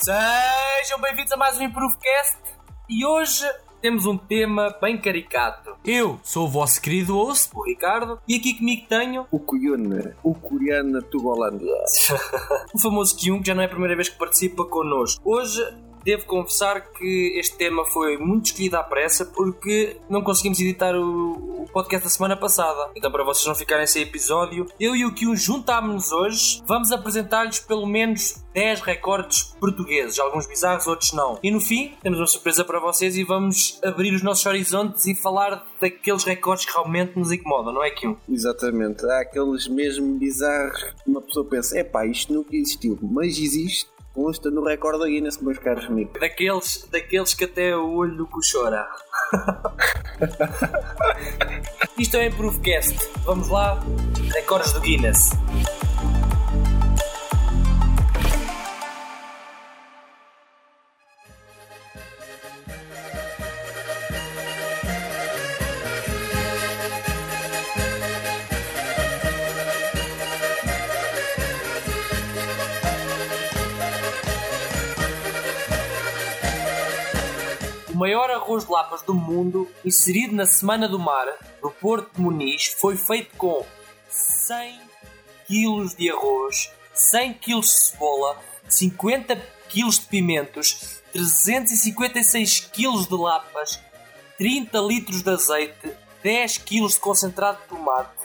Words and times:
Sejam 0.00 1.00
bem-vindos 1.00 1.30
a 1.30 1.36
mais 1.36 1.56
um 1.58 1.62
Improvecast 1.62 2.38
e 2.88 3.06
hoje 3.06 3.44
temos 3.80 4.06
um 4.06 4.18
tema 4.18 4.74
bem 4.80 5.00
caricato. 5.00 5.76
Eu 5.84 6.18
sou 6.24 6.46
o 6.46 6.50
vosso 6.50 6.82
querido 6.82 7.14
host, 7.14 7.50
o 7.54 7.62
Ricardo, 7.62 8.18
e 8.26 8.34
aqui 8.34 8.54
comigo 8.54 8.88
tenho 8.88 9.26
O 9.30 9.38
Kuyun, 9.38 10.14
o 10.24 10.34
coreano 10.34 11.00
Tugolândia. 11.02 11.76
o 12.74 12.78
famoso 12.80 13.16
Kyung, 13.16 13.40
que 13.40 13.46
já 13.46 13.54
não 13.54 13.62
é 13.62 13.66
a 13.66 13.68
primeira 13.68 13.94
vez 13.94 14.08
que 14.08 14.18
participa 14.18 14.64
connosco. 14.64 15.22
Hoje 15.24 15.62
devo 16.08 16.24
confessar 16.24 16.90
que 16.92 17.38
este 17.38 17.54
tema 17.58 17.84
foi 17.84 18.16
muito 18.16 18.46
escolhido 18.46 18.78
à 18.78 18.82
pressa 18.82 19.26
porque 19.26 19.98
não 20.08 20.22
conseguimos 20.22 20.58
editar 20.58 20.94
o, 20.94 21.64
o 21.64 21.68
podcast 21.70 22.04
da 22.04 22.10
semana 22.10 22.34
passada. 22.34 22.90
Então, 22.96 23.12
para 23.12 23.22
vocês 23.22 23.46
não 23.46 23.54
ficarem 23.54 23.86
sem 23.86 24.04
episódio, 24.04 24.66
eu 24.80 24.96
e 24.96 25.04
o 25.04 25.12
Kyung 25.12 25.36
juntámos-nos 25.36 26.10
hoje. 26.10 26.62
Vamos 26.66 26.90
apresentar-lhes 26.90 27.60
pelo 27.60 27.86
menos 27.86 28.42
10 28.54 28.80
recordes 28.80 29.54
portugueses, 29.60 30.18
alguns 30.18 30.46
bizarros, 30.46 30.86
outros 30.86 31.12
não. 31.12 31.38
E 31.42 31.50
no 31.50 31.60
fim, 31.60 31.92
temos 32.02 32.18
uma 32.18 32.26
surpresa 32.26 32.64
para 32.64 32.80
vocês 32.80 33.14
e 33.14 33.22
vamos 33.22 33.78
abrir 33.84 34.14
os 34.14 34.22
nossos 34.22 34.46
horizontes 34.46 35.04
e 35.04 35.14
falar 35.14 35.66
daqueles 35.78 36.24
recordes 36.24 36.64
que 36.64 36.72
realmente 36.72 37.18
nos 37.18 37.30
incomodam, 37.30 37.74
não 37.74 37.84
é, 37.84 37.90
Kyung? 37.90 38.16
Exatamente, 38.26 39.04
há 39.04 39.20
aqueles 39.20 39.68
mesmo 39.68 40.18
bizarros 40.18 40.82
que 40.84 41.10
uma 41.10 41.20
pessoa 41.20 41.44
pensa: 41.44 41.78
epá, 41.78 42.06
isto 42.06 42.32
nunca 42.32 42.56
existiu, 42.56 42.98
mas 43.02 43.38
existe. 43.38 43.97
Consta 44.18 44.50
no 44.50 44.64
recorde 44.64 44.98
da 44.98 45.06
Guinness, 45.06 45.40
meus 45.40 45.60
caros 45.60 45.84
amigos. 45.84 46.20
Daqueles, 46.20 46.88
daqueles 46.90 47.34
que 47.34 47.44
até 47.44 47.76
o 47.76 47.94
olho 47.94 48.16
do 48.16 48.26
cu 48.26 48.40
chora. 48.40 48.84
Isto 51.96 52.16
é 52.16 52.24
o 52.24 52.26
Improvecast. 52.26 52.98
Vamos 53.24 53.48
lá, 53.48 53.80
recordes 54.34 54.72
do 54.72 54.80
Guinness. 54.80 55.30
De 78.56 78.70
lapas 78.70 79.02
do 79.02 79.14
mundo, 79.14 79.68
inserido 79.84 80.34
na 80.34 80.46
Semana 80.46 80.88
do 80.88 80.98
Mar, 80.98 81.26
do 81.60 81.70
Porto 81.70 82.14
de 82.14 82.20
Muniz, 82.20 82.66
foi 82.78 82.96
feito 82.96 83.36
com 83.36 83.64
100 84.08 84.80
kg 85.46 85.96
de 85.96 86.10
arroz, 86.10 86.70
100 86.94 87.34
kg 87.34 87.60
de 87.60 87.68
cebola, 87.68 88.36
50 88.68 89.36
kg 89.68 89.90
de 89.90 90.06
pimentos, 90.06 91.00
356 91.12 92.60
kg 92.72 93.08
de 93.08 93.14
lapas, 93.14 93.80
30 94.38 94.78
litros 94.80 95.22
de 95.22 95.30
azeite, 95.30 95.92
10 96.22 96.58
kg 96.58 96.88
de 96.88 96.98
concentrado 96.98 97.58
de 97.58 97.68
tomate, 97.68 98.17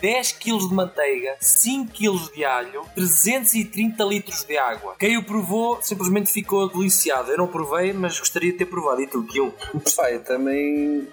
10 0.00 0.32
kg 0.32 0.68
de 0.68 0.74
manteiga, 0.74 1.36
5 1.40 1.92
kg 1.92 2.32
de 2.34 2.44
alho, 2.44 2.84
330 2.94 4.04
litros 4.04 4.44
de 4.44 4.56
água. 4.56 4.94
Quem 4.98 5.16
o 5.16 5.24
provou 5.24 5.80
simplesmente 5.82 6.32
ficou 6.32 6.68
deliciado. 6.68 7.30
Eu 7.30 7.38
não 7.38 7.48
provei, 7.48 7.92
mas 7.92 8.18
gostaria 8.18 8.52
de 8.52 8.58
ter 8.58 8.66
provado. 8.66 9.02
E 9.02 9.06
tu? 9.06 9.26
Pá, 9.96 10.10
eu 10.10 10.22
também 10.22 11.08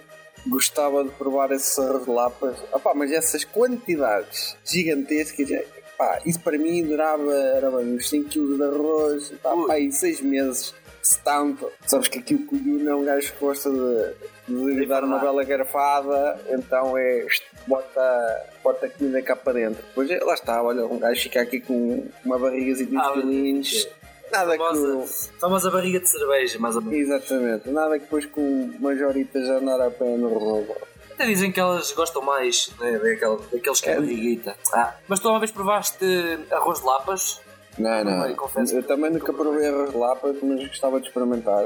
gostava 0.48 1.04
de 1.04 1.10
provar 1.12 1.52
esses 1.52 1.78
arroz 1.80 2.06
de 2.06 2.12
lapas. 2.12 2.58
Opá, 2.72 2.94
mas 2.94 3.12
essas 3.12 3.44
quantidades 3.44 4.56
gigantescas, 4.64 5.50
pá, 5.98 6.22
isso 6.26 6.40
para 6.40 6.58
mim 6.58 6.84
durava 6.84 7.34
era 7.34 7.72
bem, 7.72 7.96
uns 7.96 8.10
5 8.10 8.30
kg 8.30 8.56
de 8.58 8.64
arroz, 8.64 9.34
pá, 9.42 9.52
pá, 9.68 9.80
em 9.80 9.92
6 9.92 10.22
meses. 10.22 10.74
Se 11.02 11.20
tanto, 11.20 11.72
sabes 11.86 12.08
que 12.08 12.18
aqui 12.18 12.34
o 12.34 12.46
Kuyun 12.48 12.90
é 12.90 12.96
um 12.96 13.06
gajo 13.06 13.32
que 13.34 13.40
gosta 13.40 13.70
de, 13.70 14.16
de 14.48 14.86
dar 14.86 15.04
uma 15.04 15.20
bela 15.20 15.44
garfada, 15.44 16.40
então 16.50 16.98
é 16.98 17.26
bota, 17.68 18.46
bota 18.64 18.86
a 18.86 18.90
comida 18.90 19.22
cá 19.22 19.36
para 19.36 19.54
dentro. 19.54 19.84
Depois 19.88 20.10
é, 20.10 20.20
lá 20.24 20.34
está, 20.34 20.62
olha, 20.62 20.86
um 20.86 21.00
gajo 21.00 21.22
fica 21.22 21.42
aqui 21.42 21.60
com 21.60 22.06
uma 22.24 22.38
barrigazinha 22.38 22.90
de 22.90 22.98
Ah, 22.98 23.12
quilinhos, 23.14 23.88
nada 24.32 24.56
que. 24.58 24.64
o- 24.64 24.68
Famosa, 24.68 25.30
famosa 25.40 25.72
barriga 25.72 26.00
de 26.00 26.08
cerveja, 26.10 26.60
mais 26.60 26.76
ou 26.76 26.82
menos. 26.82 27.00
Exatamente, 27.10 27.70
nada 27.70 27.96
que 27.98 28.06
depois 28.06 28.26
com 28.28 28.72
majoritas 28.80 29.48
já 29.48 29.54
andar 29.58 29.82
a 29.82 29.90
pé 29.90 30.06
no 30.18 30.30
rolo. 30.30 30.76
Até 31.12 31.26
dizem 31.28 31.50
que 31.52 31.60
elas 31.60 31.92
gostam 31.94 32.22
mais 32.22 32.70
né, 32.80 32.92
daquele, 33.00 33.38
daqueles 33.52 33.80
que 33.82 33.90
é 33.90 33.94
É. 33.94 33.96
barriguita. 33.96 34.56
Ah, 34.74 34.94
mas 35.08 35.20
tu 35.22 35.30
uma 35.30 35.40
vez 35.40 35.50
provaste 35.52 36.06
arroz 36.52 36.80
de 36.82 36.86
lapas? 36.86 37.42
Não, 37.80 38.04
não. 38.04 38.36
confesso 38.36 38.76
Eu 38.76 38.82
que 38.82 38.88
também 38.88 39.10
nunca 39.12 39.34
provei 39.34 39.68
arroz 39.68 39.92
de 39.92 39.98
lapa, 39.98 40.34
mas 40.44 40.68
gostava 40.68 41.00
de 41.00 41.08
experimentar. 41.08 41.64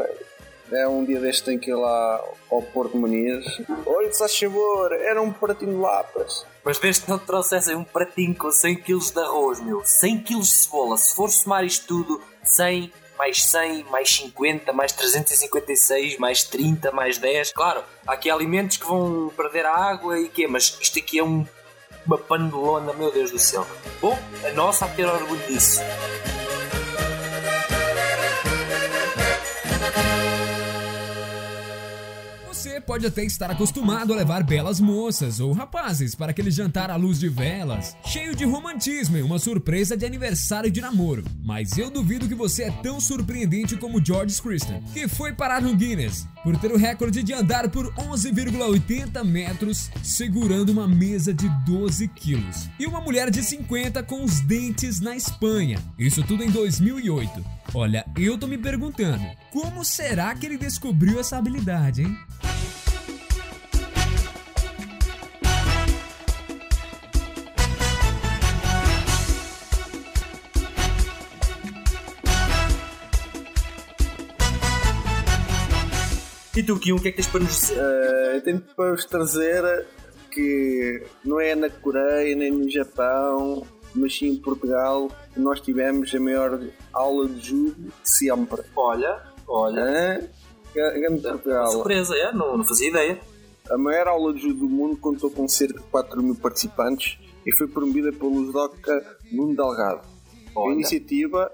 É 0.72 0.88
um 0.88 1.04
dia 1.04 1.20
deste 1.20 1.44
tem 1.44 1.58
que 1.58 1.72
ir 1.72 1.76
lá 1.76 2.24
ao 2.52 2.62
Porto 2.62 2.98
Muniz. 2.98 3.46
Olha, 3.86 4.12
se 4.12 4.46
favor, 4.46 4.92
era 4.92 5.22
um 5.22 5.32
pratinho 5.32 5.74
de 5.74 5.78
lapas. 5.78 6.46
Mas 6.64 6.78
desde 6.78 7.04
que 7.04 7.10
não 7.10 7.18
te 7.18 7.26
trouxessem 7.26 7.76
um 7.76 7.84
pratinho 7.84 8.36
com 8.36 8.52
100 8.52 8.76
kg 8.78 9.00
de 9.00 9.20
arroz, 9.20 9.60
meu, 9.60 9.82
100 9.84 10.20
kg 10.24 10.40
de 10.40 10.48
cebola, 10.48 10.98
se 10.98 11.16
for 11.16 11.30
somar 11.30 11.64
isto 11.64 11.88
tudo, 11.88 12.22
100 12.44 12.92
mais 13.20 13.44
100, 13.44 13.84
mais 13.92 14.10
50, 14.16 14.72
mais 14.72 14.94
356, 14.94 16.18
mais 16.18 16.44
30, 16.46 16.90
mais 16.94 17.18
10. 17.18 17.52
Claro, 17.52 17.84
há 18.08 18.14
aqui 18.14 18.30
alimentos 18.30 18.78
que 18.78 18.86
vão 18.86 19.30
perder 19.36 19.66
a 19.66 19.76
água 19.76 20.18
e 20.18 20.30
quê, 20.30 20.48
mas 20.48 20.78
isto 20.80 21.00
aqui 21.00 21.20
é 21.20 21.24
um, 21.24 21.46
uma 22.06 22.18
panelona, 22.18 22.94
meu 22.94 23.12
Deus 23.12 23.30
do 23.30 23.38
céu. 23.38 23.68
Bom, 24.00 24.18
a 24.46 24.52
nossa 24.54 24.88
que 24.88 24.96
ter 24.96 25.06
orgulho 25.06 25.46
disso. 25.48 25.82
Você 32.80 32.86
pode 32.86 33.06
até 33.06 33.26
estar 33.26 33.52
acostumado 33.52 34.14
a 34.14 34.16
levar 34.16 34.42
belas 34.42 34.80
moças 34.80 35.42
ou 35.42 35.52
rapazes 35.52 36.16
para 36.16 36.32
aquele 36.32 36.50
jantar 36.50 36.90
à 36.90 36.96
luz 36.96 37.20
de 37.20 37.28
velas, 37.28 37.94
cheio 38.06 38.34
de 38.34 38.46
romantismo 38.46 39.18
e 39.18 39.22
uma 39.22 39.38
surpresa 39.38 39.98
de 39.98 40.06
aniversário 40.06 40.72
de 40.72 40.80
namoro. 40.80 41.26
Mas 41.44 41.78
eu 41.78 41.90
duvido 41.90 42.26
que 42.26 42.34
você 42.34 42.64
é 42.64 42.72
tão 42.72 43.02
surpreendente 43.02 43.76
como 43.76 44.04
George 44.04 44.42
Christian, 44.42 44.80
que 44.94 45.10
foi 45.10 45.34
parar 45.34 45.62
no 45.62 45.76
Guinness 45.76 46.26
por 46.50 46.58
ter 46.58 46.72
o 46.72 46.78
recorde 46.78 47.22
de 47.22 47.32
andar 47.32 47.70
por 47.70 47.94
11,80 47.94 49.24
metros 49.24 49.92
segurando 50.02 50.70
uma 50.70 50.88
mesa 50.88 51.32
de 51.32 51.48
12 51.64 52.08
quilos. 52.08 52.68
E 52.80 52.88
uma 52.88 53.00
mulher 53.00 53.30
de 53.30 53.44
50 53.44 54.02
com 54.02 54.24
os 54.24 54.40
dentes 54.40 55.00
na 55.00 55.16
Espanha. 55.16 55.78
Isso 55.96 56.24
tudo 56.24 56.44
em 56.44 56.50
2008. 56.50 57.46
Olha, 57.72 58.04
eu 58.18 58.36
tô 58.36 58.48
me 58.48 58.58
perguntando, 58.58 59.24
como 59.52 59.86
será 59.86 60.34
que 60.34 60.48
ele 60.48 60.58
descobriu 60.58 61.20
essa 61.20 61.38
habilidade, 61.38 62.02
hein? 62.02 62.18
E 76.60 76.64
tu, 76.64 76.78
Kion, 76.78 76.98
o 76.98 77.02
que 77.02 77.08
é 77.08 77.12
que 77.12 77.16
tens 77.16 77.28
para 77.30 77.40
nos 77.40 77.52
dizer? 77.52 77.78
Eu 78.36 78.42
tenho 78.42 78.60
para 78.76 78.92
vos 78.92 79.06
trazer 79.06 79.88
que 80.30 81.06
não 81.24 81.40
é 81.40 81.56
na 81.56 81.70
Coreia 81.70 82.36
nem 82.36 82.52
no 82.52 82.70
Japão, 82.70 83.66
mas 83.96 84.18
sim 84.18 84.28
em 84.28 84.36
Portugal 84.36 85.10
que 85.34 85.40
nós 85.40 85.62
tivemos 85.62 86.14
a 86.14 86.20
maior 86.20 86.60
aula 86.92 87.30
de 87.30 87.48
judo 87.48 87.76
de 87.78 87.94
sempre. 88.04 88.62
Olha, 88.76 89.24
olha. 89.48 90.30
Grande 90.74 91.22
Portugal. 91.22 91.72
Surpresa, 91.72 92.14
é? 92.18 92.34
Não, 92.34 92.58
não 92.58 92.66
fazia 92.66 92.90
ideia. 92.90 93.18
A 93.70 93.78
maior 93.78 94.10
aula 94.10 94.34
de 94.34 94.42
judo 94.42 94.60
do 94.60 94.68
mundo 94.68 94.98
contou 94.98 95.32
com 95.32 95.48
cerca 95.48 95.80
de 95.80 95.86
4 95.86 96.22
mil 96.22 96.36
participantes 96.36 97.20
e 97.46 97.56
foi 97.56 97.70
promovida 97.70 98.12
pelo 98.12 98.48
judoca 98.48 99.18
Nuno 99.32 99.56
Delgado. 99.56 100.02
A 100.54 100.60
Olha. 100.60 100.74
iniciativa 100.74 101.50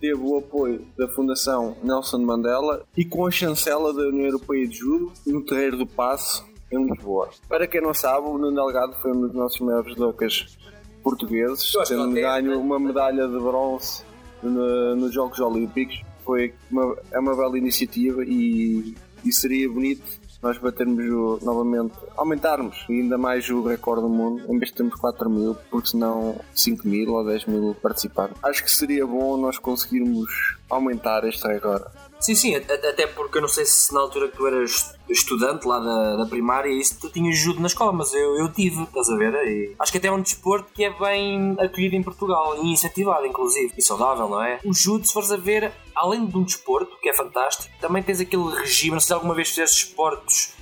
teve 0.00 0.20
o 0.20 0.36
apoio 0.38 0.86
da 0.96 1.08
Fundação 1.08 1.76
Nelson 1.82 2.18
Mandela 2.18 2.84
e 2.96 3.04
com 3.04 3.26
a 3.26 3.30
chancela 3.30 3.92
da 3.92 4.02
União 4.02 4.26
Europeia 4.26 4.66
de 4.66 4.76
Judo 4.78 5.12
no 5.26 5.42
Terreiro 5.44 5.76
do 5.78 5.86
Passo, 5.86 6.44
em 6.72 6.84
Lisboa. 6.84 7.28
Para 7.48 7.66
quem 7.66 7.80
não 7.80 7.94
sabe, 7.94 8.26
o 8.28 8.38
Nuno 8.38 8.54
Delgado 8.54 8.94
foi 9.00 9.12
um 9.12 9.20
dos 9.20 9.32
nossos 9.34 9.60
maiores 9.60 9.90
judocas 9.92 10.56
portugueses, 11.02 11.72
tendo 11.86 12.10
ganho 12.12 12.60
uma 12.60 12.78
medalha 12.78 13.26
de 13.28 13.38
bronze 13.38 14.02
no- 14.42 14.96
nos 14.96 15.12
Jogos 15.14 15.38
Olímpicos. 15.38 16.00
Foi 16.24 16.52
uma, 16.70 16.96
é 17.12 17.18
uma 17.20 17.36
bela 17.36 17.56
iniciativa 17.56 18.24
e, 18.24 18.94
e 19.24 19.32
seria 19.32 19.68
bonito 19.70 20.02
nós 20.46 20.58
batermos 20.58 21.04
o- 21.04 21.38
novamente, 21.42 21.94
aumentarmos 22.16 22.84
ainda 22.88 23.18
mais 23.18 23.48
o 23.50 23.62
recorde 23.62 24.02
do 24.02 24.08
mundo, 24.08 24.42
em 24.48 24.58
vez 24.58 24.70
de 24.70 24.76
termos 24.76 24.94
4 24.94 25.28
mil, 25.28 25.56
porque 25.70 25.88
senão 25.88 26.36
5 26.54 26.86
mil 26.86 27.12
ou 27.12 27.24
10 27.24 27.46
mil 27.46 27.74
participantes. 27.74 28.36
Acho 28.42 28.62
que 28.64 28.70
seria 28.70 29.06
bom 29.06 29.36
nós 29.36 29.58
conseguirmos 29.58 30.56
aumentar 30.70 31.24
este 31.24 31.46
recorde. 31.46 31.84
Sim, 32.18 32.34
sim, 32.34 32.54
até 32.54 33.06
porque 33.06 33.38
eu 33.38 33.42
não 33.42 33.48
sei 33.48 33.64
se 33.66 33.92
na 33.92 34.00
altura 34.00 34.28
que 34.28 34.36
tu 34.36 34.46
eras 34.46 34.94
estudante 35.08 35.66
lá 35.66 35.78
da, 35.78 36.16
da 36.16 36.26
primária 36.26 36.68
isso 36.68 36.98
tu 37.00 37.10
tinhas 37.10 37.36
judo 37.38 37.60
na 37.60 37.66
escola, 37.66 37.92
mas 37.92 38.12
eu, 38.14 38.36
eu 38.36 38.52
tive, 38.52 38.82
estás 38.82 39.08
a 39.10 39.16
ver? 39.16 39.34
E 39.46 39.74
acho 39.78 39.92
que 39.92 39.98
até 39.98 40.08
é 40.08 40.12
um 40.12 40.20
desporto 40.20 40.72
que 40.72 40.84
é 40.84 40.90
bem 40.90 41.56
acolhido 41.60 41.94
em 41.94 42.02
Portugal 42.02 42.56
e 42.64 42.72
incentivado, 42.72 43.26
inclusive, 43.26 43.72
e 43.76 43.82
saudável, 43.82 44.28
não 44.28 44.42
é? 44.42 44.58
O 44.64 44.72
judo, 44.72 45.06
se 45.06 45.12
fores 45.12 45.30
a 45.30 45.36
ver, 45.36 45.72
além 45.94 46.26
de 46.26 46.36
um 46.36 46.42
desporto 46.42 46.96
que 47.00 47.08
é 47.08 47.14
fantástico, 47.14 47.72
também 47.80 48.02
tens 48.02 48.20
aquele 48.20 48.50
regime, 48.50 48.92
não 48.92 49.00
sei 49.00 49.08
se 49.08 49.12
alguma 49.12 49.34
vez 49.34 49.48
fizeste 49.50 49.86
esportes 49.86 50.54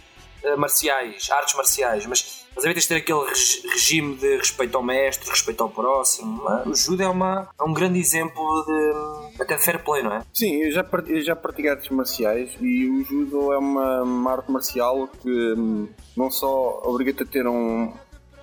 uh, 0.45 0.59
marciais, 0.59 1.31
artes 1.31 1.55
marciais, 1.55 2.05
mas 2.07 2.44
mas 2.55 2.65
a 2.65 2.73
tens 2.73 2.83
de 2.83 2.89
ter 2.89 2.97
aquele 2.97 3.25
regime 3.73 4.17
de 4.17 4.37
respeito 4.37 4.77
ao 4.77 4.83
mestre, 4.83 5.29
respeito 5.29 5.63
ao 5.63 5.69
próximo. 5.69 6.49
É? 6.51 6.69
O 6.69 6.75
judo 6.75 7.03
é, 7.03 7.09
uma, 7.09 7.49
é 7.59 7.65
um 7.65 7.73
grande 7.73 7.99
exemplo 7.99 8.65
de 8.67 9.43
até 9.43 9.57
de 9.57 9.63
fair 9.63 9.83
play, 9.83 10.03
não 10.03 10.13
é? 10.13 10.23
Sim, 10.33 10.63
eu 10.63 10.73
já, 10.73 10.87
eu 11.07 11.23
já 11.23 11.35
pratiquei 11.35 11.71
artes 11.71 11.91
marciais 11.91 12.51
e 12.61 12.89
o 12.89 13.05
judo 13.05 13.53
é 13.53 13.59
uma, 13.59 14.03
uma 14.03 14.33
arte 14.33 14.51
marcial 14.51 15.09
que 15.09 15.55
hum, 15.57 15.89
não 16.17 16.31
só 16.31 16.81
obriga-te 16.85 17.23
a 17.23 17.27
ter 17.27 17.47
um 17.47 17.93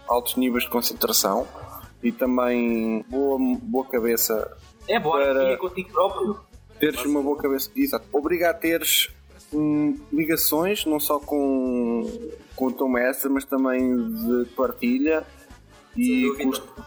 altos 0.07 0.35
níveis 0.35 0.65
de 0.65 0.69
concentração 0.69 1.47
e 2.03 2.11
também 2.11 3.05
boa, 3.07 3.37
boa 3.61 3.85
cabeça. 3.85 4.57
É 4.87 4.99
boa 4.99 5.19
para 5.19 5.57
contigo 5.57 5.91
próprio. 5.91 6.39
Teres 6.79 7.05
uma 7.05 7.21
boa 7.21 7.37
cabeça, 7.37 7.69
exato. 7.75 8.05
Obriga 8.11 8.49
a 8.49 8.53
teres 8.53 9.09
hum, 9.53 9.97
ligações 10.11 10.85
não 10.85 10.99
só 10.99 11.19
com 11.19 12.05
com 12.55 12.67
o 12.67 12.71
teu 12.71 12.87
mestre, 12.87 13.27
mas 13.27 13.43
também 13.43 13.97
de 14.05 14.45
partilha 14.55 15.25
e 15.97 16.31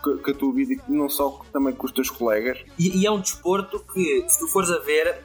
com, 0.03 0.19
com 0.19 0.31
a 0.31 0.35
tua 0.35 0.53
vida, 0.53 0.83
não 0.89 1.09
só 1.09 1.41
também 1.53 1.75
com 1.75 1.87
os 1.87 1.93
teus 1.93 2.11
colegas. 2.11 2.59
E, 2.79 3.01
e, 3.01 3.07
é 3.07 3.11
um 3.11 3.21
desporto 3.21 3.81
que, 3.93 4.25
se 4.29 4.39
tu 4.39 4.47
fores 4.49 4.71
a 4.71 4.79
ver, 4.79 5.21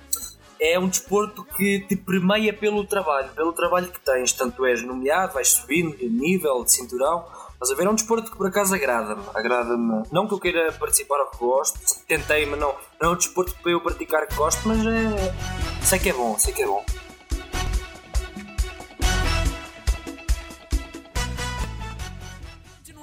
é 0.60 0.78
um 0.80 0.88
desporto 0.90 1.44
que 1.56 1.82
te 1.82 1.96
permeia 1.96 2.52
pelo 2.52 2.84
trabalho, 2.86 3.30
pelo 3.34 3.54
trabalho 3.54 3.92
que 3.92 4.00
tens. 4.00 4.34
Tanto 4.34 4.66
és 4.66 4.84
nomeado, 4.84 5.34
vais 5.34 5.50
subindo 5.50 5.96
de 5.96 6.10
nível, 6.10 6.64
de 6.64 6.74
cinturão. 6.74 7.26
Mas 7.60 7.72
a 7.72 7.76
ver, 7.76 7.86
é 7.86 7.90
um 7.90 7.96
desporto 7.96 8.32
que 8.32 8.38
por 8.38 8.48
acaso 8.48 8.74
agrada-me. 8.74 9.24
Agrada-me. 9.36 10.04
Não 10.12 10.28
que 10.28 10.34
eu 10.34 10.40
queira 10.40 10.72
participar 10.74 11.20
ou 11.20 11.28
que 11.28 11.38
gosto, 11.38 11.80
tentei, 12.08 12.46
mas 12.46 12.60
não, 12.60 12.74
não 13.02 13.12
é 13.12 13.14
um 13.14 13.16
desporto 13.18 13.56
para 13.62 13.72
eu 13.72 13.82
praticar 13.82 14.28
que 14.28 14.36
gosto, 14.36 14.68
mas 14.68 14.80
é. 14.80 15.86
Sei 15.86 16.00
que 16.00 16.10
é 16.10 16.14
bom, 16.14 16.38
sei 16.38 16.54
que 16.54 16.64
é 16.64 16.68
bom. 16.68 16.84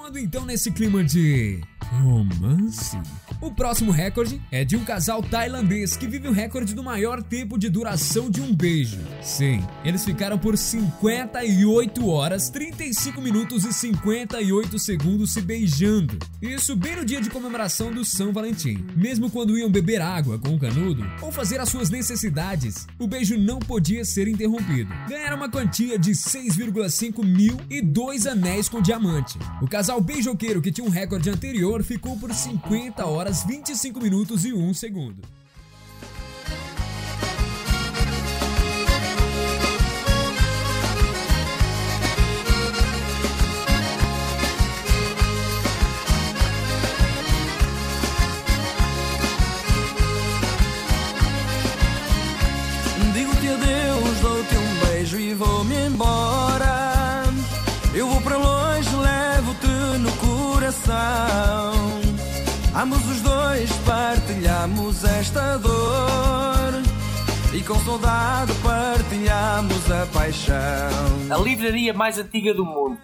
Continuando 0.07 0.19
então 0.19 0.45
nesse 0.45 0.71
clima 0.71 1.03
de 1.03 1.59
romance. 1.91 2.97
O 3.39 3.51
próximo 3.51 3.91
recorde 3.91 4.41
é 4.51 4.65
de 4.65 4.75
um 4.75 4.83
casal 4.83 5.21
tailandês 5.21 5.95
que 5.95 6.07
vive 6.07 6.27
o 6.27 6.31
recorde 6.31 6.73
do 6.73 6.83
maior 6.83 7.21
tempo 7.21 7.57
de 7.57 7.69
duração 7.69 8.29
de 8.29 8.41
um 8.41 8.53
beijo. 8.53 8.99
Sim, 9.21 9.63
eles 9.83 10.03
ficaram 10.03 10.37
por 10.37 10.57
58 10.57 12.07
horas, 12.07 12.49
35 12.49 13.21
minutos 13.21 13.63
e 13.63 13.71
58 13.71 14.79
segundos 14.79 15.33
se 15.33 15.41
beijando. 15.41 16.17
Isso 16.41 16.75
bem 16.75 16.95
no 16.95 17.05
dia 17.05 17.21
de 17.21 17.29
comemoração 17.29 17.91
do 17.91 18.03
São 18.03 18.33
Valentim. 18.33 18.85
Mesmo 18.95 19.29
quando 19.29 19.57
iam 19.57 19.69
beber 19.69 20.01
água 20.01 20.37
com 20.39 20.55
o 20.55 20.59
canudo 20.59 21.05
ou 21.21 21.31
fazer 21.31 21.59
as 21.59 21.69
suas 21.69 21.89
necessidades, 21.89 22.87
o 22.99 23.07
beijo 23.07 23.37
não 23.37 23.59
podia 23.59 24.03
ser 24.03 24.27
interrompido. 24.27 24.93
Ganharam 25.07 25.37
uma 25.37 25.49
quantia 25.49 25.97
de 25.97 26.11
6,5 26.11 27.23
mil 27.23 27.57
e 27.69 27.81
dois 27.81 28.25
anéis 28.25 28.67
com 28.69 28.81
diamante. 28.81 29.37
O 29.61 29.67
casal 29.67 30.01
beijoqueiro 30.01 30.61
que 30.61 30.71
tinha 30.71 30.85
um 30.85 30.91
recorde 30.91 31.29
anterior 31.29 31.76
ficou 31.83 32.17
por 32.17 32.33
50 32.33 33.05
horas, 33.05 33.43
25 33.43 33.99
minutos 33.99 34.45
e 34.45 34.53
1 34.53 34.73
segundo. 34.73 35.36
Partilhamos 64.67 65.03
esta 65.03 65.57
dor 65.57 66.71
e 67.53 67.61
com 67.63 67.75
saudade 67.79 68.51
partilhamos 68.61 69.89
a 69.89 70.05
paixão. 70.07 70.57
A 71.29 71.37
livraria 71.37 71.93
mais 71.93 72.19
antiga 72.19 72.53
do 72.53 72.65
mundo 72.65 72.97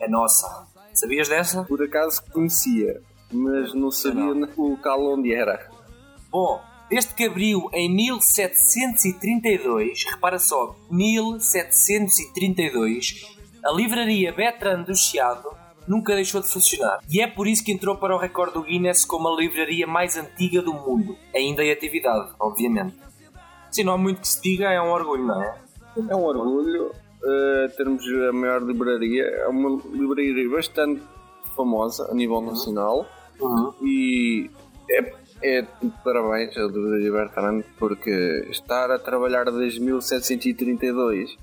é 0.00 0.08
nossa. 0.08 0.66
Sabias 0.92 1.28
dessa? 1.28 1.62
Por 1.64 1.80
acaso 1.82 2.24
conhecia, 2.32 3.00
mas 3.32 3.72
não 3.74 3.92
sabia 3.92 4.34
não. 4.34 4.48
o 4.56 4.70
local 4.70 5.12
onde 5.12 5.32
era. 5.32 5.70
Bom, 6.30 6.60
desde 6.90 7.14
que 7.14 7.22
abriu 7.24 7.70
em 7.72 7.88
1732, 7.94 10.04
repara 10.10 10.40
só, 10.40 10.74
1732, 10.90 13.36
a 13.64 13.72
livraria 13.72 14.32
Bertrand 14.32 14.82
do 14.84 14.96
Chiado 14.96 15.65
nunca 15.86 16.14
deixou 16.14 16.40
de 16.40 16.48
funcionar. 16.48 17.00
E 17.08 17.20
é 17.20 17.26
por 17.26 17.46
isso 17.46 17.64
que 17.64 17.72
entrou 17.72 17.96
para 17.96 18.14
o 18.14 18.18
recorde 18.18 18.54
do 18.54 18.62
Guinness 18.62 19.04
como 19.04 19.28
a 19.28 19.36
livraria 19.36 19.86
mais 19.86 20.16
antiga 20.16 20.62
do 20.62 20.72
mundo, 20.72 21.16
ainda 21.34 21.64
em 21.64 21.70
atividade, 21.70 22.32
obviamente. 22.38 22.96
Sim, 23.70 23.84
não 23.84 23.94
há 23.94 23.98
muito 23.98 24.20
que 24.20 24.28
se 24.28 24.40
diga, 24.40 24.70
é 24.70 24.80
um 24.80 24.90
orgulho, 24.90 25.24
não 25.24 25.42
é? 25.42 25.54
É 26.08 26.16
um 26.16 26.24
orgulho 26.24 26.86
uh, 26.86 27.76
termos 27.76 28.04
a 28.28 28.32
maior 28.32 28.62
livraria, 28.62 29.24
é 29.24 29.46
uma 29.48 29.80
livraria 29.92 30.48
bastante 30.48 31.02
famosa 31.54 32.10
a 32.10 32.14
nível 32.14 32.36
uhum. 32.36 32.46
nacional 32.46 33.06
uhum. 33.40 33.72
e 33.82 34.50
é, 34.90 35.12
é 35.42 35.62
de 35.62 35.92
parabéns 36.04 36.56
à 36.56 36.62
livraria 36.62 37.10
Bertrand 37.10 37.64
porque 37.78 38.46
estar 38.50 38.90
a 38.90 38.98
trabalhar 38.98 39.44
desde 39.50 39.80
1732 39.80 41.36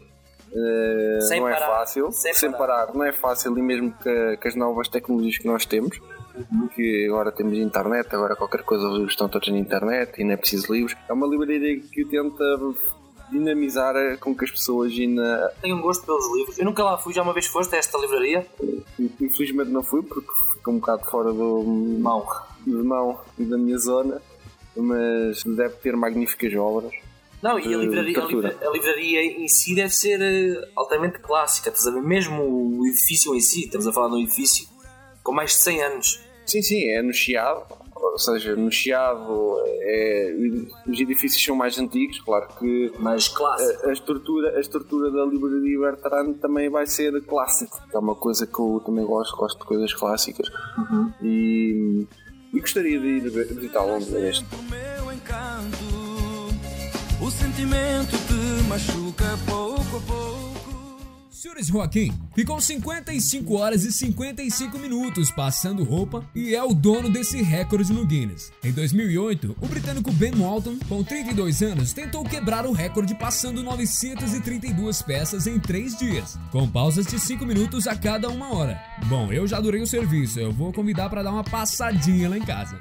Uh, 0.54 1.40
não 1.40 1.48
é 1.48 1.54
parar. 1.54 1.66
é 1.66 1.70
fácil, 1.80 2.12
sem, 2.12 2.34
sem 2.34 2.52
parar. 2.52 2.86
parar. 2.86 2.94
não 2.94 3.04
é 3.04 3.12
fácil, 3.12 3.58
e 3.58 3.62
mesmo 3.62 3.92
que, 3.92 4.38
que 4.38 4.48
as 4.48 4.56
novas 4.56 4.88
tecnologias 4.88 5.38
que 5.40 5.48
nós 5.48 5.66
temos, 5.66 6.00
uhum. 6.36 6.68
que 6.68 7.08
agora 7.08 7.32
temos 7.32 7.58
internet, 7.58 8.08
agora 8.14 8.36
qualquer 8.36 8.62
coisa 8.64 8.86
os 8.86 8.94
livros 8.94 9.14
estão 9.14 9.28
todos 9.28 9.48
na 9.50 9.58
internet 9.58 10.22
e 10.22 10.24
não 10.24 10.34
é 10.34 10.38
preciso 10.38 10.72
livros. 10.72 10.96
É 11.10 11.14
uma 11.14 11.26
livraria 11.26 11.80
que 11.80 12.06
tenta 12.06 12.44
dinamizar 13.32 13.96
com 14.20 14.36
que 14.36 14.46
as 14.46 14.52
pessoas 14.52 14.94
na... 14.96 15.50
Tenho 15.62 15.78
um 15.78 15.82
gosto 15.82 16.06
pelos 16.06 16.32
livros. 16.38 16.60
Eu 16.60 16.66
nunca 16.66 16.84
lá 16.84 16.98
fui, 16.98 17.14
já 17.14 17.24
uma 17.24 17.34
vez 17.34 17.48
foste 17.48 17.76
a 17.76 17.80
esta 17.80 17.98
livraria? 17.98 18.46
Infelizmente 19.20 19.72
não 19.72 19.82
fui 19.82 20.04
porque 20.04 20.30
fica 20.54 20.70
um 20.70 20.78
bocado 20.78 21.06
fora 21.06 21.34
do 21.34 21.64
mão, 21.64 22.26
de 22.66 22.72
mão 22.74 23.20
e 23.40 23.44
da 23.44 23.58
minha 23.58 23.78
zona, 23.80 24.22
mas 24.76 25.44
deve 25.44 25.76
ter 25.78 25.96
magníficas 25.96 26.54
obras. 26.54 26.94
Não, 27.44 27.60
e 27.60 27.74
a 27.74 27.78
livraria, 27.78 28.24
a 28.24 28.26
livraria, 28.26 28.58
a, 28.66 28.72
livraria, 28.72 29.22
em 29.22 29.50
si 29.50 29.76
deve 29.76 29.94
ser 29.94 30.18
uh, 30.18 30.66
altamente 30.78 31.20
clássica, 31.20 31.70
estás 31.70 31.86
a 31.86 31.92
ver? 31.92 32.02
Mesmo 32.02 32.42
o 32.42 32.88
edifício 32.88 33.36
em 33.36 33.42
si, 33.42 33.66
estamos 33.66 33.86
a 33.86 33.92
falar 33.92 34.08
de 34.08 34.16
um 34.16 34.20
edifício 34.20 34.66
com 35.22 35.34
mais 35.34 35.52
de 35.52 35.58
100 35.58 35.84
anos. 35.84 36.24
Sim, 36.46 36.62
sim, 36.62 36.88
é 36.88 37.02
no 37.02 37.12
Chiado, 37.12 37.66
ou 37.94 38.18
seja, 38.18 38.56
no 38.56 38.72
Chiado 38.72 39.58
é, 39.82 40.34
os 40.88 40.98
edifícios 40.98 41.44
são 41.44 41.54
mais 41.54 41.78
antigos, 41.78 42.22
claro 42.22 42.48
que 42.58 42.94
mais 42.98 43.28
clássico. 43.28 43.88
A, 43.88 43.90
a, 43.90 43.94
estrutura, 43.94 44.58
a 44.58 44.60
estrutura 44.62 45.12
da 45.12 45.26
livraria 45.26 45.80
Bertrand 45.80 46.36
também 46.36 46.70
vai 46.70 46.88
ser 46.88 47.22
clássico, 47.26 47.78
é 47.94 47.98
uma 47.98 48.16
coisa 48.16 48.48
que 48.48 48.58
eu 48.58 48.82
também 48.86 49.06
gosto, 49.06 49.36
gosto 49.36 49.60
de 49.60 49.66
coisas 49.66 49.94
clássicas 49.94 50.48
uhum. 50.78 51.12
e, 51.22 52.08
e 52.54 52.60
gostaria 52.62 52.98
de 52.98 53.06
ir 53.06 53.30
visitar 53.30 53.84
um 53.84 54.00
dia 54.00 54.30
este. 54.30 54.46
O 54.46 55.93
sentimento 57.32 58.18
te 58.28 58.64
machuca 58.68 59.38
pouco 59.46 59.98
a 59.98 60.02
pouco. 60.02 60.54
Senhores 61.44 61.68
Joaquim, 61.68 62.14
ficou 62.34 62.62
55 62.62 63.58
horas 63.58 63.84
e 63.84 63.92
55 63.92 64.80
minutos 64.80 65.30
passando 65.30 65.84
roupa 65.84 66.26
e 66.34 66.56
é 66.56 66.64
o 66.64 66.74
dono 66.74 67.10
desse 67.10 67.42
recorde 67.42 67.92
no 67.92 68.06
Guinness. 68.06 68.52
Em 68.64 68.72
2008, 68.72 69.58
o 69.60 69.68
britânico 69.68 70.12
Ben 70.14 70.32
Walton, 70.32 70.78
com 70.88 71.04
32 71.04 71.62
anos, 71.62 71.92
tentou 71.92 72.24
quebrar 72.24 72.66
o 72.66 72.72
recorde 72.72 73.14
passando 73.14 73.62
932 73.62 75.02
peças 75.02 75.46
em 75.46 75.60
3 75.60 75.98
dias, 75.98 76.40
com 76.50 76.66
pausas 76.66 77.06
de 77.06 77.20
5 77.20 77.46
minutos 77.46 77.88
a 77.88 77.96
cada 77.96 78.30
uma 78.30 78.54
hora. 78.54 78.82
Bom, 79.08 79.32
eu 79.32 79.46
já 79.46 79.58
adorei 79.58 79.82
o 79.82 79.88
serviço, 79.88 80.40
eu 80.40 80.52
vou 80.52 80.72
convidar 80.72 81.10
para 81.10 81.24
dar 81.24 81.32
uma 81.32 81.44
passadinha 81.44 82.30
lá 82.30 82.38
em 82.38 82.46
casa. 82.46 82.80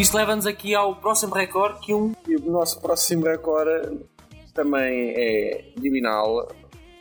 Isto 0.00 0.16
leva-nos 0.16 0.46
aqui 0.46 0.74
ao 0.74 0.96
próximo 0.96 1.34
recorde 1.34 1.80
que 1.80 1.92
um. 1.92 2.12
E 2.26 2.36
o 2.36 2.50
nosso 2.50 2.80
próximo 2.80 3.24
recorde 3.26 3.98
também 4.54 5.10
é 5.16 5.64
divinal 5.76 6.48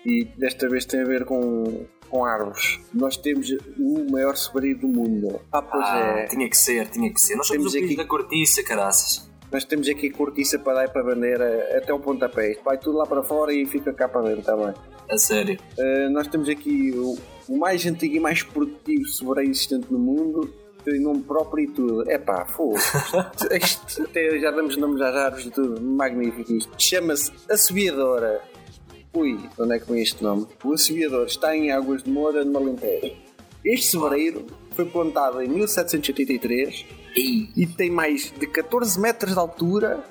e 0.06 0.26
desta 0.38 0.68
vez 0.68 0.86
tem 0.86 1.02
a 1.02 1.06
ver 1.06 1.24
com, 1.24 1.86
com 2.10 2.26
árvores. 2.26 2.80
Nós 2.94 3.16
temos 3.16 3.50
o 3.78 4.12
maior 4.12 4.36
sobreiro 4.36 4.80
do 4.80 4.88
mundo. 4.88 5.40
Ah, 5.52 5.62
pois 5.62 5.86
Ah, 5.86 5.98
é. 6.20 6.26
tinha 6.28 6.50
que 6.50 6.58
ser, 6.58 6.88
tinha 6.90 7.12
que 7.12 7.22
ser. 7.22 7.36
Nós 7.36 7.48
Temos 7.48 7.74
aqui- 7.74 7.96
da 7.96 8.06
cortiça, 8.06 8.62
caraças. 8.64 9.30
Nós 9.52 9.64
temos 9.64 9.88
aqui 9.90 10.10
cortiça 10.10 10.60
para 10.60 10.74
dar 10.82 10.90
para 10.90 11.02
vender 11.02 11.40
eh, 11.42 11.78
até 11.78 11.92
o 11.94 12.00
pontapé. 12.00 12.52
Isto 12.52 12.64
Vai 12.64 12.78
tudo 12.78 12.98
lá 12.98 13.06
para 13.08 13.24
fora 13.24 13.52
e 13.54 13.66
fica 13.66 13.92
cá 13.94 14.08
para 14.08 14.22
dentro 14.30 14.44
também. 14.44 14.74
A 15.10 15.18
sério. 15.18 15.58
Uh, 15.78 16.10
nós 16.12 16.28
temos 16.28 16.48
aqui 16.50 16.92
o, 16.96 17.18
o 17.48 17.58
mais 17.58 17.84
antigo 17.86 18.16
e 18.16 18.20
mais 18.20 18.44
produtivo 18.44 19.06
sobreiro 19.06 19.50
existente 19.50 19.88
no 19.92 19.98
mundo. 19.98 20.54
Tem 20.90 21.00
nome 21.00 21.22
próprio 21.24 21.64
e 21.66 21.68
tudo. 21.68 22.10
É 22.10 22.18
pá, 22.18 22.46
fogo. 22.46 22.78
Isto- 23.62 24.04
isto 24.04 24.40
já 24.40 24.52
damos 24.52 24.76
nomes 24.78 25.02
às 25.02 25.16
árvores 25.16 25.46
e 25.46 25.52
tudo. 25.52 25.82
Magnífico 25.82 26.52
isto. 26.54 26.72
Chama-se 26.78 27.32
Assobiadora. 27.50 28.42
Ui, 29.14 29.38
de 29.38 29.50
onde 29.62 29.76
é 29.76 29.80
que 29.80 29.92
vem 29.92 30.02
este 30.02 30.24
nome? 30.24 30.46
O 30.64 30.74
Assobiador 30.74 31.26
está 31.26 31.56
em 31.56 31.72
Águas 31.72 32.04
de 32.04 32.10
Moura, 32.12 32.44
no 32.46 32.58
Alentejo. 32.58 33.16
Este 33.66 33.88
sobreiro 33.88 34.46
foi 34.72 34.86
plantado 34.86 35.42
em 35.42 35.48
1783 35.50 36.86
Ih, 37.16 37.50
e 37.58 37.66
tem 37.68 37.90
mais 37.90 38.32
de 38.32 38.46
14 38.48 39.00
metros 39.00 39.34
de 39.34 39.40
altura 39.40 40.04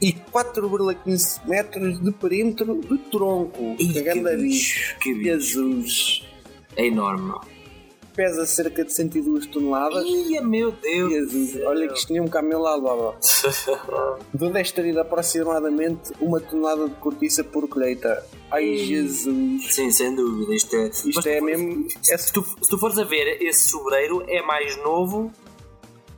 e 0.00 0.12
4,15 0.12 1.46
metros 1.46 2.00
de 2.00 2.12
perímetro 2.12 2.80
de 2.80 2.96
tronco. 3.10 3.76
Ih, 3.78 3.92
que 3.92 4.36
bicho. 4.36 4.98
que 5.00 5.14
bicho. 5.14 5.24
Jesus. 5.24 6.22
é 6.76 6.86
enorme. 6.86 7.34
Pesa 8.14 8.44
cerca 8.44 8.84
de 8.84 8.92
102 8.92 9.46
toneladas. 9.46 10.04
Ia, 10.06 10.42
meu 10.42 10.70
Deus. 10.72 11.12
Jesus, 11.12 11.56
olha 11.64 11.88
que 11.88 11.94
isto 11.94 12.08
tinha 12.08 12.22
um 12.22 12.28
camelo 12.28 12.62
lá 12.62 12.76
lá. 12.76 13.14
De 14.34 14.44
onde 14.44 14.58
é 14.58 14.60
extraído 14.62 15.00
aproximadamente 15.00 16.12
uma 16.20 16.38
tonelada 16.40 16.88
de 16.88 16.94
cortiça 16.96 17.42
por 17.42 17.66
colheita. 17.68 18.22
Ai 18.50 18.64
Ih. 18.64 18.86
Jesus. 18.86 19.74
Sim, 19.74 19.90
sem 19.90 20.14
dúvida. 20.14 20.54
Isto 20.54 20.76
é, 20.76 20.88
Isto 20.88 21.10
Mas 21.14 21.26
é 21.26 21.38
tu- 21.38 21.44
mesmo. 21.44 21.86
é 22.10 22.18
Se 22.18 22.32
tu, 22.32 22.42
se 22.42 22.68
tu 22.68 22.78
fores 22.78 22.98
a 22.98 23.04
ver, 23.04 23.42
esse 23.42 23.68
sobreiro 23.68 24.22
é 24.28 24.42
mais 24.42 24.76
novo 24.82 25.32